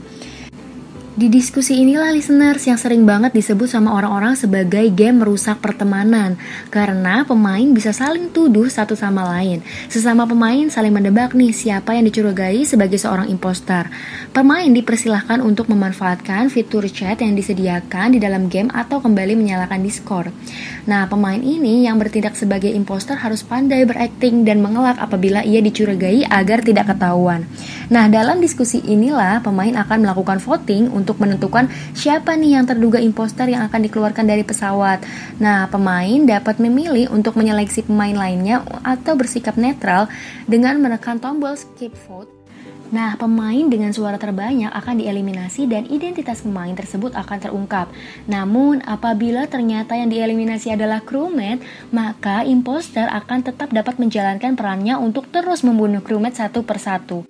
Di 1.13 1.29
diskusi 1.29 1.77
inilah 1.77 2.09
listeners 2.09 2.65
yang 2.65 2.73
sering 2.73 3.05
banget 3.05 3.37
disebut 3.37 3.69
sama 3.69 3.93
orang-orang 3.93 4.33
sebagai 4.33 4.81
game 4.89 5.21
merusak 5.21 5.61
pertemanan. 5.61 6.41
Karena 6.73 7.21
pemain 7.21 7.69
bisa 7.69 7.93
saling 7.93 8.33
tuduh 8.33 8.65
satu 8.65 8.97
sama 8.97 9.21
lain. 9.37 9.61
Sesama 9.93 10.25
pemain 10.25 10.65
saling 10.73 10.89
mendebak 10.89 11.37
nih 11.37 11.53
siapa 11.53 11.93
yang 11.93 12.09
dicurigai 12.09 12.65
sebagai 12.65 12.97
seorang 12.97 13.29
impostor. 13.29 13.93
Pemain 14.33 14.65
dipersilahkan 14.65 15.37
untuk 15.45 15.69
memanfaatkan 15.69 16.49
fitur 16.49 16.89
chat 16.89 17.21
yang 17.21 17.37
disediakan 17.37 18.17
di 18.17 18.17
dalam 18.17 18.49
game 18.49 18.73
atau 18.73 18.97
kembali 18.97 19.37
menyalakan 19.37 19.85
Discord. 19.85 20.33
Nah 20.89 21.05
pemain 21.05 21.37
ini 21.37 21.85
yang 21.85 22.01
bertindak 22.01 22.33
sebagai 22.33 22.73
impostor 22.73 23.21
harus 23.21 23.45
pandai 23.45 23.85
berakting 23.85 24.49
dan 24.49 24.65
mengelak 24.65 24.97
apabila 24.97 25.45
ia 25.45 25.61
dicurigai 25.61 26.25
agar 26.25 26.65
tidak 26.65 26.89
ketahuan. 26.89 27.45
Nah 27.93 28.09
dalam 28.09 28.41
diskusi 28.41 28.81
inilah 28.81 29.45
pemain 29.45 29.77
akan 29.77 30.09
melakukan 30.09 30.41
voting 30.41 30.89
untuk 30.89 31.02
menentukan 31.19 31.67
siapa 31.91 32.39
nih 32.39 32.55
yang 32.55 32.65
terduga 32.65 33.03
imposter 33.03 33.51
yang 33.51 33.67
akan 33.67 33.83
dikeluarkan 33.83 34.23
dari 34.23 34.47
pesawat. 34.47 35.03
Nah, 35.43 35.67
pemain 35.67 36.23
dapat 36.23 36.63
memilih 36.63 37.11
untuk 37.11 37.35
menyeleksi 37.35 37.83
pemain 37.83 38.15
lainnya 38.15 38.63
atau 38.87 39.19
bersikap 39.19 39.59
netral 39.59 40.07
dengan 40.47 40.79
menekan 40.79 41.19
tombol 41.19 41.59
skip 41.59 41.91
vote 42.07 42.43
Nah, 42.93 43.17
pemain 43.17 43.65
dengan 43.65 43.89
suara 43.89 44.21
terbanyak 44.21 44.69
akan 44.69 45.01
dieliminasi 45.01 45.65
dan 45.65 45.89
identitas 45.89 46.45
pemain 46.45 46.77
tersebut 46.77 47.17
akan 47.17 47.41
terungkap. 47.41 47.89
Namun, 48.29 48.85
apabila 48.85 49.49
ternyata 49.49 49.97
yang 49.97 50.13
dieliminasi 50.13 50.77
adalah 50.77 51.01
crewmate, 51.01 51.65
maka 51.89 52.45
imposter 52.45 53.09
akan 53.09 53.49
tetap 53.49 53.73
dapat 53.73 53.97
menjalankan 53.97 54.53
perannya 54.53 54.93
untuk 55.01 55.25
terus 55.33 55.65
membunuh 55.65 56.05
crewmate 56.05 56.37
satu 56.37 56.61
persatu. 56.61 57.25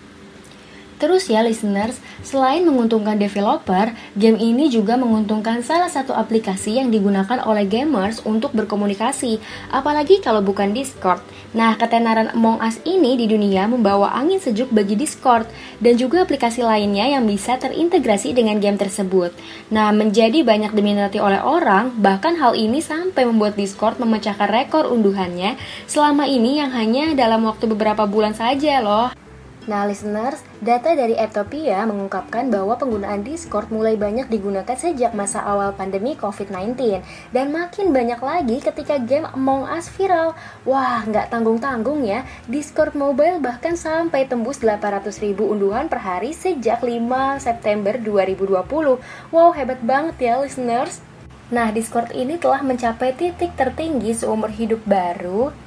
Terus 1.04 1.28
ya 1.28 1.43
listeners, 1.43 1.99
selain 2.24 2.64
menguntungkan 2.64 3.20
developer, 3.20 3.91
game 4.16 4.39
ini 4.39 4.72
juga 4.72 4.95
menguntungkan 4.95 5.60
salah 5.60 5.91
satu 5.91 6.16
aplikasi 6.16 6.80
yang 6.80 6.95
digunakan 6.95 7.43
oleh 7.43 7.68
gamers 7.68 8.24
untuk 8.24 8.56
berkomunikasi, 8.56 9.36
apalagi 9.68 10.24
kalau 10.24 10.39
bukan 10.39 10.72
Discord. 10.72 11.20
Nah, 11.51 11.76
ketenaran 11.76 12.32
Among 12.32 12.64
Us 12.64 12.80
ini 12.88 13.20
di 13.20 13.28
dunia 13.28 13.68
membawa 13.68 14.16
angin 14.16 14.39
sejuk 14.39 14.72
bagi 14.72 14.95
Discord 14.95 15.43
dan 15.84 15.99
juga 15.99 16.24
aplikasi 16.24 16.64
lainnya 16.64 17.20
yang 17.20 17.28
bisa 17.28 17.60
terintegrasi 17.60 18.32
dengan 18.32 18.64
game 18.64 18.80
tersebut. 18.80 19.36
Nah, 19.76 19.91
menjadi 19.91 20.39
banyak 20.39 20.72
diminati 20.72 21.20
oleh 21.20 21.43
orang, 21.43 21.99
bahkan 21.99 22.39
hal 22.39 22.56
ini 22.56 22.80
sampai 22.80 23.28
membuat 23.28 23.60
Discord 23.60 23.99
memecahkan 23.99 24.47
rekor 24.47 24.88
unduhannya 24.88 25.60
selama 25.84 26.32
ini 26.32 26.64
yang 26.64 26.72
hanya 26.72 27.12
dalam 27.12 27.43
waktu 27.43 27.68
beberapa 27.68 28.08
bulan 28.08 28.32
saja 28.32 28.80
loh. 28.80 29.22
Nah, 29.64 29.88
listeners, 29.88 30.43
data 30.59 30.91
dari 30.91 31.16
Eptopia 31.16 31.88
mengungkapkan 31.88 32.51
bahwa 32.51 32.76
penggunaan 32.76 33.24
Discord 33.24 33.72
mulai 33.72 33.95
banyak 33.95 34.28
digunakan 34.28 34.76
sejak 34.76 35.16
masa 35.16 35.39
awal 35.39 35.72
pandemi 35.72 36.20
COVID-19 36.20 36.99
dan 37.32 37.47
makin 37.55 37.95
banyak 37.95 38.20
lagi 38.20 38.59
ketika 38.59 38.99
game 38.99 39.24
Among 39.32 39.64
Us 39.72 39.88
viral. 39.88 40.36
Wah, 40.68 41.07
nggak 41.07 41.32
tanggung-tanggung 41.32 42.03
ya, 42.03 42.28
Discord 42.51 42.91
Mobile 42.91 43.39
bahkan 43.39 43.80
sampai 43.80 44.28
tembus 44.28 44.59
800 44.59 45.16
ribu 45.24 45.47
unduhan 45.47 45.88
per 45.88 46.03
hari 46.03 46.36
sejak 46.36 46.84
5 46.84 47.39
September 47.39 47.95
2020. 47.95 48.99
Wow, 49.32 49.49
hebat 49.55 49.80
banget 49.80 50.20
ya, 50.20 50.43
listeners! 50.43 50.99
Nah, 51.55 51.72
Discord 51.72 52.11
ini 52.11 52.36
telah 52.36 52.59
mencapai 52.59 53.16
titik 53.16 53.55
tertinggi 53.55 54.11
seumur 54.11 54.51
hidup 54.51 54.84
baru 54.84 55.62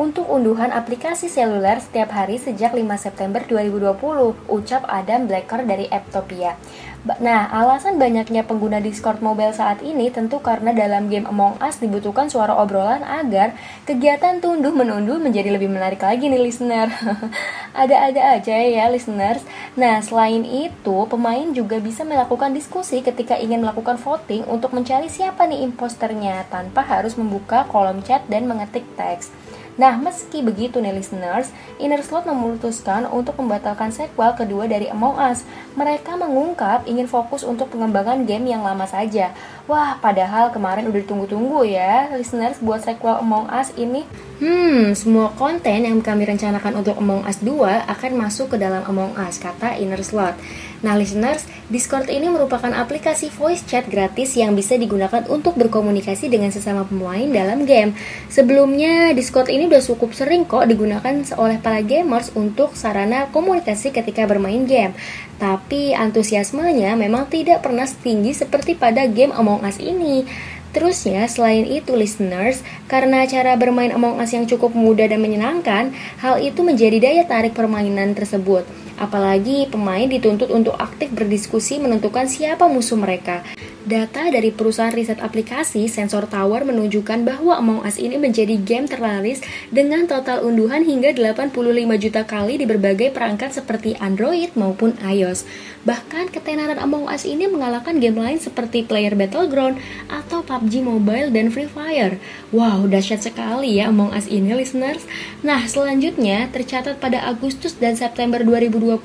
untuk 0.00 0.24
unduhan 0.32 0.72
aplikasi 0.72 1.28
seluler 1.28 1.76
setiap 1.76 2.16
hari 2.16 2.40
sejak 2.40 2.72
5 2.72 2.80
September 2.96 3.44
2020, 3.44 4.48
ucap 4.48 4.88
Adam 4.88 5.28
Blacker 5.28 5.68
dari 5.68 5.92
Apptopia. 5.92 6.56
Nah, 7.00 7.48
alasan 7.48 7.96
banyaknya 7.96 8.44
pengguna 8.44 8.80
Discord 8.80 9.24
mobile 9.24 9.56
saat 9.56 9.80
ini 9.80 10.12
tentu 10.12 10.40
karena 10.40 10.72
dalam 10.72 11.08
game 11.08 11.24
Among 11.28 11.56
Us 11.60 11.80
dibutuhkan 11.80 12.28
suara 12.28 12.56
obrolan 12.56 13.00
agar 13.04 13.56
kegiatan 13.88 14.40
tunduh 14.40 14.72
menunduh 14.72 15.16
menjadi 15.16 15.52
lebih 15.52 15.68
menarik 15.68 16.00
lagi 16.00 16.28
nih 16.28 16.40
listener. 16.48 16.92
Ada-ada 17.84 18.40
aja 18.40 18.56
ya 18.56 18.88
listeners. 18.92 19.44
Nah, 19.76 20.00
selain 20.04 20.44
itu, 20.44 20.96
pemain 21.08 21.48
juga 21.56 21.76
bisa 21.80 22.04
melakukan 22.08 22.52
diskusi 22.56 23.00
ketika 23.04 23.36
ingin 23.36 23.64
melakukan 23.64 24.00
voting 24.00 24.44
untuk 24.48 24.72
mencari 24.72 25.12
siapa 25.12 25.44
nih 25.48 25.64
imposternya 25.72 26.48
tanpa 26.52 26.84
harus 26.84 27.16
membuka 27.20 27.68
kolom 27.68 28.00
chat 28.04 28.24
dan 28.28 28.44
mengetik 28.44 28.84
teks. 28.96 29.32
Nah, 29.80 29.96
meski 29.96 30.44
begitu 30.44 30.76
nih 30.76 30.92
listeners, 30.92 31.48
Inner 31.80 32.04
Slot 32.04 32.28
memutuskan 32.28 33.08
untuk 33.08 33.40
membatalkan 33.40 33.88
sequel 33.88 34.36
kedua 34.36 34.68
dari 34.68 34.92
Among 34.92 35.16
Us. 35.16 35.40
Mereka 35.72 36.20
mengungkap 36.20 36.84
ingin 36.84 37.08
fokus 37.08 37.48
untuk 37.48 37.72
pengembangan 37.72 38.28
game 38.28 38.52
yang 38.52 38.60
lama 38.60 38.84
saja. 38.84 39.32
Wah, 39.70 40.02
padahal 40.02 40.50
kemarin 40.50 40.90
udah 40.90 40.98
ditunggu-tunggu 40.98 41.62
ya, 41.62 42.10
listeners 42.18 42.58
buat 42.58 42.82
sequel 42.82 43.22
Among 43.22 43.46
Us 43.54 43.70
ini. 43.78 44.02
Hmm, 44.42 44.98
semua 44.98 45.30
konten 45.38 45.86
yang 45.86 46.02
kami 46.02 46.26
rencanakan 46.26 46.82
untuk 46.82 46.98
Among 46.98 47.22
Us 47.22 47.38
2 47.38 47.86
akan 47.86 48.12
masuk 48.18 48.50
ke 48.50 48.56
dalam 48.58 48.82
Among 48.82 49.14
Us, 49.14 49.38
kata 49.38 49.78
Inner 49.78 50.02
Slot. 50.02 50.34
Nah, 50.82 50.98
listeners, 50.98 51.46
Discord 51.70 52.10
ini 52.10 52.26
merupakan 52.26 52.72
aplikasi 52.74 53.30
voice 53.30 53.62
chat 53.62 53.86
gratis 53.86 54.34
yang 54.34 54.58
bisa 54.58 54.74
digunakan 54.74 55.22
untuk 55.30 55.54
berkomunikasi 55.54 56.26
dengan 56.26 56.50
sesama 56.50 56.82
pemain 56.82 57.30
dalam 57.30 57.62
game. 57.62 57.94
Sebelumnya, 58.26 59.14
Discord 59.14 59.54
ini 59.54 59.70
udah 59.70 59.86
cukup 59.86 60.18
sering 60.18 60.50
kok 60.50 60.66
digunakan 60.66 61.14
oleh 61.38 61.62
para 61.62 61.78
gamers 61.86 62.34
untuk 62.34 62.74
sarana 62.74 63.30
komunikasi 63.30 63.94
ketika 63.94 64.26
bermain 64.26 64.66
game. 64.66 64.98
Tapi 65.40 65.96
antusiasmenya 65.96 67.00
memang 67.00 67.24
tidak 67.32 67.64
pernah 67.64 67.88
setinggi 67.88 68.36
seperti 68.36 68.76
pada 68.76 69.08
game 69.08 69.32
Among 69.32 69.64
Us 69.64 69.80
ini. 69.80 70.28
Terusnya, 70.70 71.26
selain 71.26 71.66
itu 71.66 71.98
listeners, 71.98 72.62
karena 72.86 73.26
cara 73.26 73.58
bermain 73.58 73.90
Among 73.90 74.22
Us 74.22 74.30
yang 74.30 74.46
cukup 74.46 74.70
mudah 74.76 75.10
dan 75.10 75.18
menyenangkan, 75.18 75.96
hal 76.22 76.38
itu 76.38 76.62
menjadi 76.62 77.00
daya 77.02 77.24
tarik 77.26 77.58
permainan 77.58 78.14
tersebut. 78.14 78.62
Apalagi 79.00 79.66
pemain 79.66 80.06
dituntut 80.06 80.52
untuk 80.52 80.76
aktif 80.76 81.10
berdiskusi 81.10 81.80
menentukan 81.80 82.28
siapa 82.28 82.68
musuh 82.68 83.00
mereka. 83.00 83.42
Data 83.80 84.28
dari 84.28 84.52
perusahaan 84.52 84.92
riset 84.92 85.24
aplikasi 85.24 85.88
Sensor 85.88 86.28
Tower 86.28 86.68
menunjukkan 86.68 87.24
bahwa 87.24 87.56
Among 87.56 87.80
Us 87.80 87.96
ini 87.96 88.20
menjadi 88.20 88.60
game 88.60 88.84
terlaris 88.84 89.40
dengan 89.72 90.04
total 90.04 90.44
unduhan 90.44 90.84
hingga 90.84 91.16
85 91.16 91.56
juta 91.96 92.28
kali 92.28 92.60
di 92.60 92.68
berbagai 92.68 93.08
perangkat 93.08 93.56
seperti 93.56 93.96
Android 93.96 94.52
maupun 94.52 95.00
iOS. 95.00 95.48
Bahkan 95.88 96.28
ketenaran 96.28 96.76
Among 96.76 97.08
Us 97.08 97.24
ini 97.24 97.48
mengalahkan 97.48 97.96
game 98.04 98.20
lain 98.20 98.36
seperti 98.36 98.84
Player 98.84 99.16
Battleground 99.16 99.80
atau 100.12 100.44
PUBG 100.44 100.84
Mobile 100.84 101.32
dan 101.32 101.48
Free 101.48 101.64
Fire. 101.64 102.20
Wow, 102.52 102.84
dahsyat 102.84 103.24
sekali 103.24 103.80
ya 103.80 103.88
Among 103.88 104.12
Us 104.12 104.28
ini 104.28 104.52
listeners. 104.52 105.08
Nah, 105.40 105.64
selanjutnya 105.64 106.52
tercatat 106.52 107.00
pada 107.00 107.24
Agustus 107.24 107.80
dan 107.80 107.96
September 107.96 108.44
2020, 108.44 109.00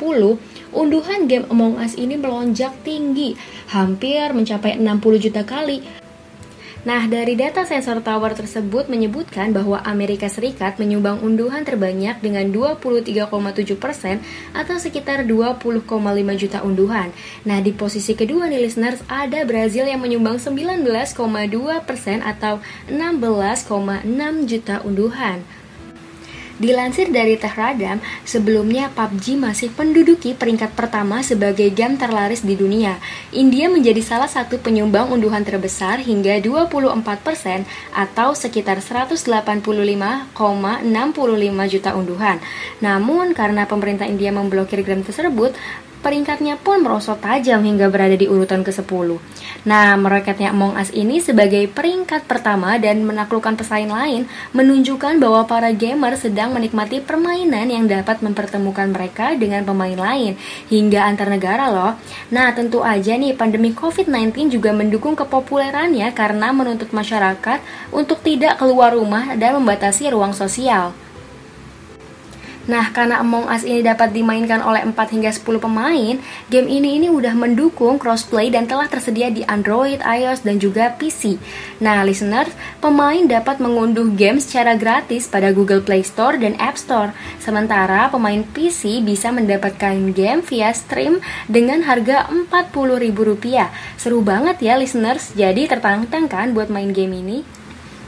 unduhan 0.75 1.31
game 1.31 1.47
Among 1.47 1.79
Us 1.79 1.95
ini 1.95 2.19
melonjak 2.19 2.75
tinggi, 2.83 3.39
hampir 3.71 4.35
mencapai 4.35 4.64
60 4.73 5.21
juta 5.21 5.45
kali. 5.45 5.85
Nah, 6.85 7.09
dari 7.09 7.33
data 7.33 7.65
sensor 7.65 8.05
tower 8.05 8.37
tersebut 8.37 8.85
menyebutkan 8.93 9.49
bahwa 9.49 9.81
Amerika 9.81 10.29
Serikat 10.29 10.77
menyumbang 10.77 11.17
unduhan 11.25 11.65
terbanyak 11.65 12.21
dengan 12.21 12.45
23,7% 12.53 14.21
atau 14.53 14.77
sekitar 14.77 15.25
20,5 15.25 15.81
juta 16.37 16.61
unduhan. 16.61 17.09
Nah, 17.41 17.57
di 17.57 17.73
posisi 17.73 18.13
kedua 18.13 18.45
nih 18.45 18.61
listeners 18.69 19.01
ada 19.09 19.41
Brazil 19.49 19.89
yang 19.89 19.97
menyumbang 19.97 20.37
19,2% 20.37 22.21
atau 22.21 22.61
16,6 22.85 24.45
juta 24.45 24.85
unduhan. 24.85 25.41
Dilansir 26.55 27.11
dari 27.11 27.35
Teh 27.35 27.51
Radam, 27.51 27.99
sebelumnya 28.23 28.87
PUBG 28.95 29.35
masih 29.35 29.75
menduduki 29.75 30.31
peringkat 30.31 30.71
pertama 30.71 31.19
sebagai 31.19 31.67
game 31.67 31.99
terlaris 31.99 32.47
di 32.47 32.55
dunia. 32.55 32.95
India 33.35 33.67
menjadi 33.67 33.99
salah 33.99 34.31
satu 34.31 34.55
penyumbang 34.63 35.11
unduhan 35.11 35.43
terbesar 35.43 35.99
hingga 35.99 36.39
24% 36.39 37.67
atau 37.91 38.31
sekitar 38.31 38.79
185,65 38.79 40.31
juta 41.67 41.91
unduhan. 41.91 42.39
Namun 42.79 43.35
karena 43.35 43.67
pemerintah 43.67 44.07
India 44.07 44.31
memblokir 44.31 44.79
game 44.87 45.03
tersebut, 45.03 45.51
peringkatnya 46.05 46.61
pun 46.61 46.85
merosot 46.85 47.17
tajam 47.17 47.65
hingga 47.65 47.89
berada 47.89 48.13
di 48.13 48.29
urutan 48.29 48.61
ke-10. 48.61 49.17
Nah, 49.65 49.97
meroketnya 49.97 50.53
Among 50.53 50.77
Us 50.77 50.93
ini 50.93 51.17
sebagai 51.17 51.65
peringkat 51.65 52.29
pertama 52.29 52.77
dan 52.77 53.01
menaklukkan 53.01 53.57
pesaing 53.57 53.89
lain 53.89 54.29
menunjukkan 54.53 55.17
bahwa 55.17 55.49
para 55.49 55.73
gamer 55.73 56.13
sedang 56.13 56.53
menikmati 56.53 57.01
permainan 57.01 57.73
yang 57.73 57.89
dapat 57.89 58.21
mempertemukan 58.21 58.93
mereka 58.93 59.33
dengan 59.33 59.65
pemain 59.65 59.97
lain 59.97 60.37
hingga 60.69 61.09
antar 61.09 61.33
negara 61.33 61.73
loh. 61.73 61.97
Nah, 62.29 62.53
tentu 62.53 62.85
aja 62.85 63.17
nih 63.17 63.33
pandemi 63.33 63.73
COVID-19 63.73 64.53
juga 64.53 64.69
mendukung 64.77 65.17
kepopulerannya 65.17 66.13
karena 66.13 66.53
menuntut 66.53 66.93
masyarakat 66.93 67.89
untuk 67.89 68.21
tidak 68.21 68.61
keluar 68.61 68.93
rumah 68.93 69.33
dan 69.33 69.57
membatasi 69.57 70.13
ruang 70.13 70.37
sosial. 70.37 71.04
Nah, 72.65 72.89
karena 72.89 73.21
Among 73.21 73.45
Us 73.45 73.61
ini 73.61 73.85
dapat 73.85 74.09
dimainkan 74.09 74.57
oleh 74.65 74.81
4 74.81 74.97
hingga 75.13 75.29
10 75.29 75.61
pemain, 75.61 76.17
game 76.49 76.67
ini 76.69 76.97
ini 76.97 77.07
udah 77.13 77.37
mendukung 77.37 78.01
crossplay 78.01 78.49
dan 78.49 78.65
telah 78.65 78.89
tersedia 78.89 79.29
di 79.29 79.45
Android, 79.45 80.01
iOS, 80.01 80.41
dan 80.41 80.57
juga 80.57 80.89
PC. 80.97 81.37
Nah, 81.77 82.01
listeners, 82.01 82.49
pemain 82.81 83.21
dapat 83.29 83.61
mengunduh 83.61 84.09
game 84.17 84.41
secara 84.41 84.73
gratis 84.73 85.29
pada 85.29 85.53
Google 85.53 85.85
Play 85.85 86.01
Store 86.01 86.41
dan 86.41 86.57
App 86.57 86.81
Store. 86.81 87.13
Sementara 87.37 88.09
pemain 88.09 88.41
PC 88.41 89.05
bisa 89.05 89.29
mendapatkan 89.29 89.93
game 90.17 90.41
via 90.41 90.73
stream 90.73 91.21
dengan 91.45 91.85
harga 91.85 92.25
Rp40.000. 92.33 93.69
Seru 94.01 94.25
banget 94.25 94.57
ya 94.65 94.73
listeners, 94.73 95.37
jadi 95.37 95.69
tertantang 95.69 96.25
kan 96.25 96.57
buat 96.57 96.73
main 96.73 96.89
game 96.89 97.13
ini? 97.21 97.54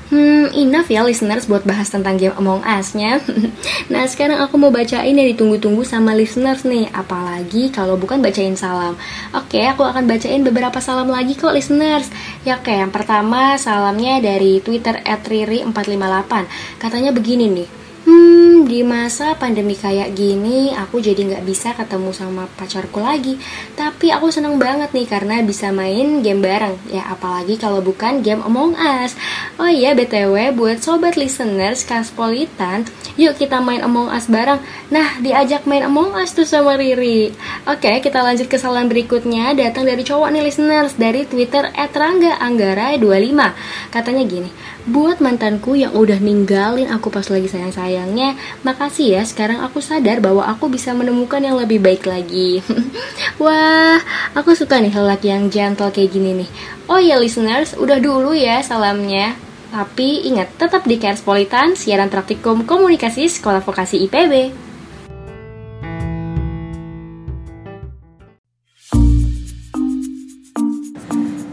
Hmm, 0.08 0.48
enough 0.56 0.88
ya 0.88 1.04
listeners 1.04 1.52
buat 1.52 1.68
bahas 1.68 1.92
tentang 1.92 2.16
game 2.16 2.32
Among 2.40 2.64
Us-nya. 2.64 3.20
nah, 3.92 4.08
sekarang 4.08 4.40
aku 4.40 4.56
mau 4.56 4.72
bacain 4.72 5.12
yang 5.12 5.28
ditunggu-tunggu 5.36 5.84
sama 5.84 6.16
listeners 6.16 6.64
nih, 6.64 6.88
apalagi 6.96 7.68
kalau 7.76 8.00
bukan 8.00 8.24
bacain 8.24 8.56
salam. 8.56 8.96
Oke, 9.36 9.60
aku 9.68 9.84
akan 9.84 10.08
bacain 10.08 10.48
beberapa 10.48 10.80
salam 10.80 11.12
lagi 11.12 11.36
kok 11.36 11.52
listeners. 11.52 12.08
Ya 12.48 12.56
oke, 12.56 12.72
yang 12.72 12.96
pertama 12.96 13.60
salamnya 13.60 14.24
dari 14.24 14.64
Twitter 14.64 14.96
@riri458. 15.04 16.48
Katanya 16.80 17.12
begini 17.12 17.52
nih. 17.52 17.77
Hmm, 18.08 18.64
di 18.64 18.88
masa 18.88 19.36
pandemi 19.36 19.76
kayak 19.76 20.16
gini, 20.16 20.72
aku 20.72 21.04
jadi 21.04 21.28
nggak 21.28 21.44
bisa 21.44 21.76
ketemu 21.76 22.16
sama 22.16 22.48
pacarku 22.56 23.04
lagi. 23.04 23.36
Tapi 23.76 24.16
aku 24.16 24.32
seneng 24.32 24.56
banget 24.56 24.96
nih 24.96 25.04
karena 25.04 25.44
bisa 25.44 25.76
main 25.76 26.24
game 26.24 26.40
bareng. 26.40 26.80
Ya, 26.88 27.04
apalagi 27.12 27.60
kalau 27.60 27.84
bukan 27.84 28.24
game 28.24 28.40
Among 28.48 28.80
Us. 28.80 29.12
Oh 29.60 29.68
iya, 29.68 29.92
BTW, 29.92 30.56
buat 30.56 30.80
sobat 30.80 31.20
listeners 31.20 31.84
Kaspolitan, 31.84 32.88
yuk 33.20 33.36
kita 33.36 33.60
main 33.60 33.84
Among 33.84 34.08
Us 34.08 34.32
bareng. 34.32 34.64
Nah, 34.88 35.20
diajak 35.20 35.68
main 35.68 35.84
Among 35.84 36.16
Us 36.16 36.32
tuh 36.32 36.48
sama 36.48 36.80
Riri. 36.80 37.36
Oke, 37.68 37.92
kita 38.00 38.24
lanjut 38.24 38.48
ke 38.48 38.56
salam 38.56 38.88
berikutnya. 38.88 39.52
Datang 39.52 39.84
dari 39.84 40.08
cowok 40.08 40.32
nih 40.32 40.48
listeners, 40.48 40.96
dari 40.96 41.28
Twitter 41.28 41.76
@rangga_anggara25. 41.76 43.52
Katanya 43.92 44.24
gini, 44.24 44.48
buat 44.88 45.20
mantanku 45.20 45.76
yang 45.76 45.92
udah 45.92 46.24
ninggalin 46.24 46.88
aku 46.88 47.12
pas 47.12 47.28
lagi 47.28 47.52
sayang-sayang 47.52 47.97
sayangnya, 47.98 48.38
makasih 48.62 49.18
ya 49.18 49.22
sekarang 49.26 49.66
aku 49.66 49.82
sadar 49.82 50.22
bahwa 50.22 50.46
aku 50.46 50.70
bisa 50.70 50.94
menemukan 50.94 51.42
yang 51.42 51.58
lebih 51.58 51.82
baik 51.82 52.06
lagi. 52.06 52.62
Wah, 53.42 53.98
aku 54.38 54.54
suka 54.54 54.78
nih 54.78 54.94
lelaki 54.94 55.34
yang 55.34 55.50
gentle 55.50 55.90
kayak 55.90 56.14
gini 56.14 56.46
nih. 56.46 56.50
Oh 56.86 57.02
ya 57.02 57.18
listeners, 57.18 57.74
udah 57.74 57.98
dulu 57.98 58.38
ya 58.38 58.62
salamnya. 58.62 59.34
Tapi 59.74 60.30
ingat, 60.30 60.54
tetap 60.62 60.86
di 60.86 61.02
Kerspolitan, 61.02 61.74
siaran 61.74 62.14
praktikum 62.14 62.70
komunikasi 62.70 63.26
Sekolah 63.26 63.66
Vokasi 63.66 64.06
IPB. 64.06 64.54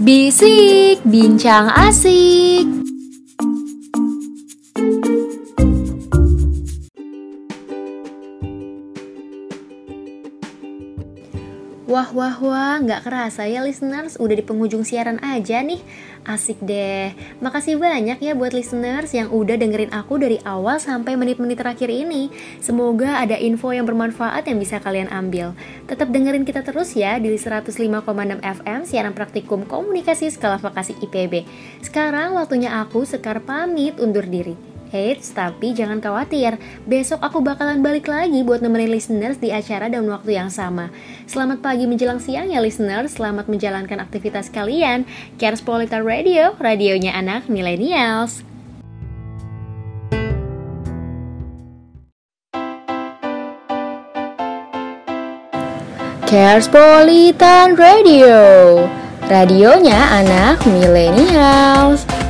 Bisik, 0.04 1.00
bincang 1.08 1.72
asik. 1.72 2.83
Wah 11.94 12.10
wah 12.10 12.34
wah, 12.42 12.74
nggak 12.82 13.06
kerasa 13.06 13.46
ya 13.46 13.62
listeners, 13.62 14.18
udah 14.18 14.34
di 14.34 14.42
penghujung 14.42 14.82
siaran 14.82 15.22
aja 15.22 15.62
nih. 15.62 15.78
Asik 16.26 16.58
deh. 16.58 17.14
Makasih 17.38 17.78
banyak 17.78 18.18
ya 18.18 18.34
buat 18.34 18.50
listeners 18.50 19.14
yang 19.14 19.30
udah 19.30 19.54
dengerin 19.54 19.94
aku 19.94 20.18
dari 20.18 20.42
awal 20.42 20.82
sampai 20.82 21.14
menit-menit 21.14 21.54
terakhir 21.54 21.86
ini. 21.94 22.34
Semoga 22.58 23.22
ada 23.22 23.38
info 23.38 23.70
yang 23.70 23.86
bermanfaat 23.86 24.42
yang 24.42 24.58
bisa 24.58 24.82
kalian 24.82 25.06
ambil. 25.06 25.54
Tetap 25.86 26.10
dengerin 26.10 26.42
kita 26.42 26.66
terus 26.66 26.98
ya 26.98 27.14
di 27.22 27.30
105,6 27.30 27.78
FM 28.42 28.80
siaran 28.90 29.14
praktikum 29.14 29.62
komunikasi 29.62 30.34
skala 30.34 30.58
vokasi 30.58 30.98
IPB. 30.98 31.46
Sekarang 31.78 32.34
waktunya 32.34 32.74
aku 32.74 33.06
Sekar 33.06 33.38
pamit 33.46 34.02
undur 34.02 34.26
diri. 34.26 34.73
Eits, 34.94 35.34
tapi 35.34 35.74
jangan 35.74 35.98
khawatir, 35.98 36.54
besok 36.86 37.18
aku 37.18 37.42
bakalan 37.42 37.82
balik 37.82 38.06
lagi 38.06 38.46
buat 38.46 38.62
nemenin 38.62 38.94
listeners 38.94 39.42
di 39.42 39.50
acara 39.50 39.90
dan 39.90 40.06
waktu 40.06 40.38
yang 40.38 40.54
sama. 40.54 40.94
Selamat 41.26 41.58
pagi 41.58 41.90
menjelang 41.90 42.22
siang 42.22 42.46
ya 42.46 42.62
listeners, 42.62 43.18
selamat 43.18 43.50
menjalankan 43.50 43.98
aktivitas 43.98 44.54
kalian. 44.54 45.02
Cares 45.34 45.58
Polita 45.66 45.98
Radio, 45.98 46.54
radionya 46.62 47.10
anak 47.18 47.50
millennials. 47.50 48.46
Cares 56.30 56.70
Politan 56.70 57.74
Radio, 57.74 58.38
radionya 59.26 60.22
anak 60.22 60.62
millennials. 60.66 62.23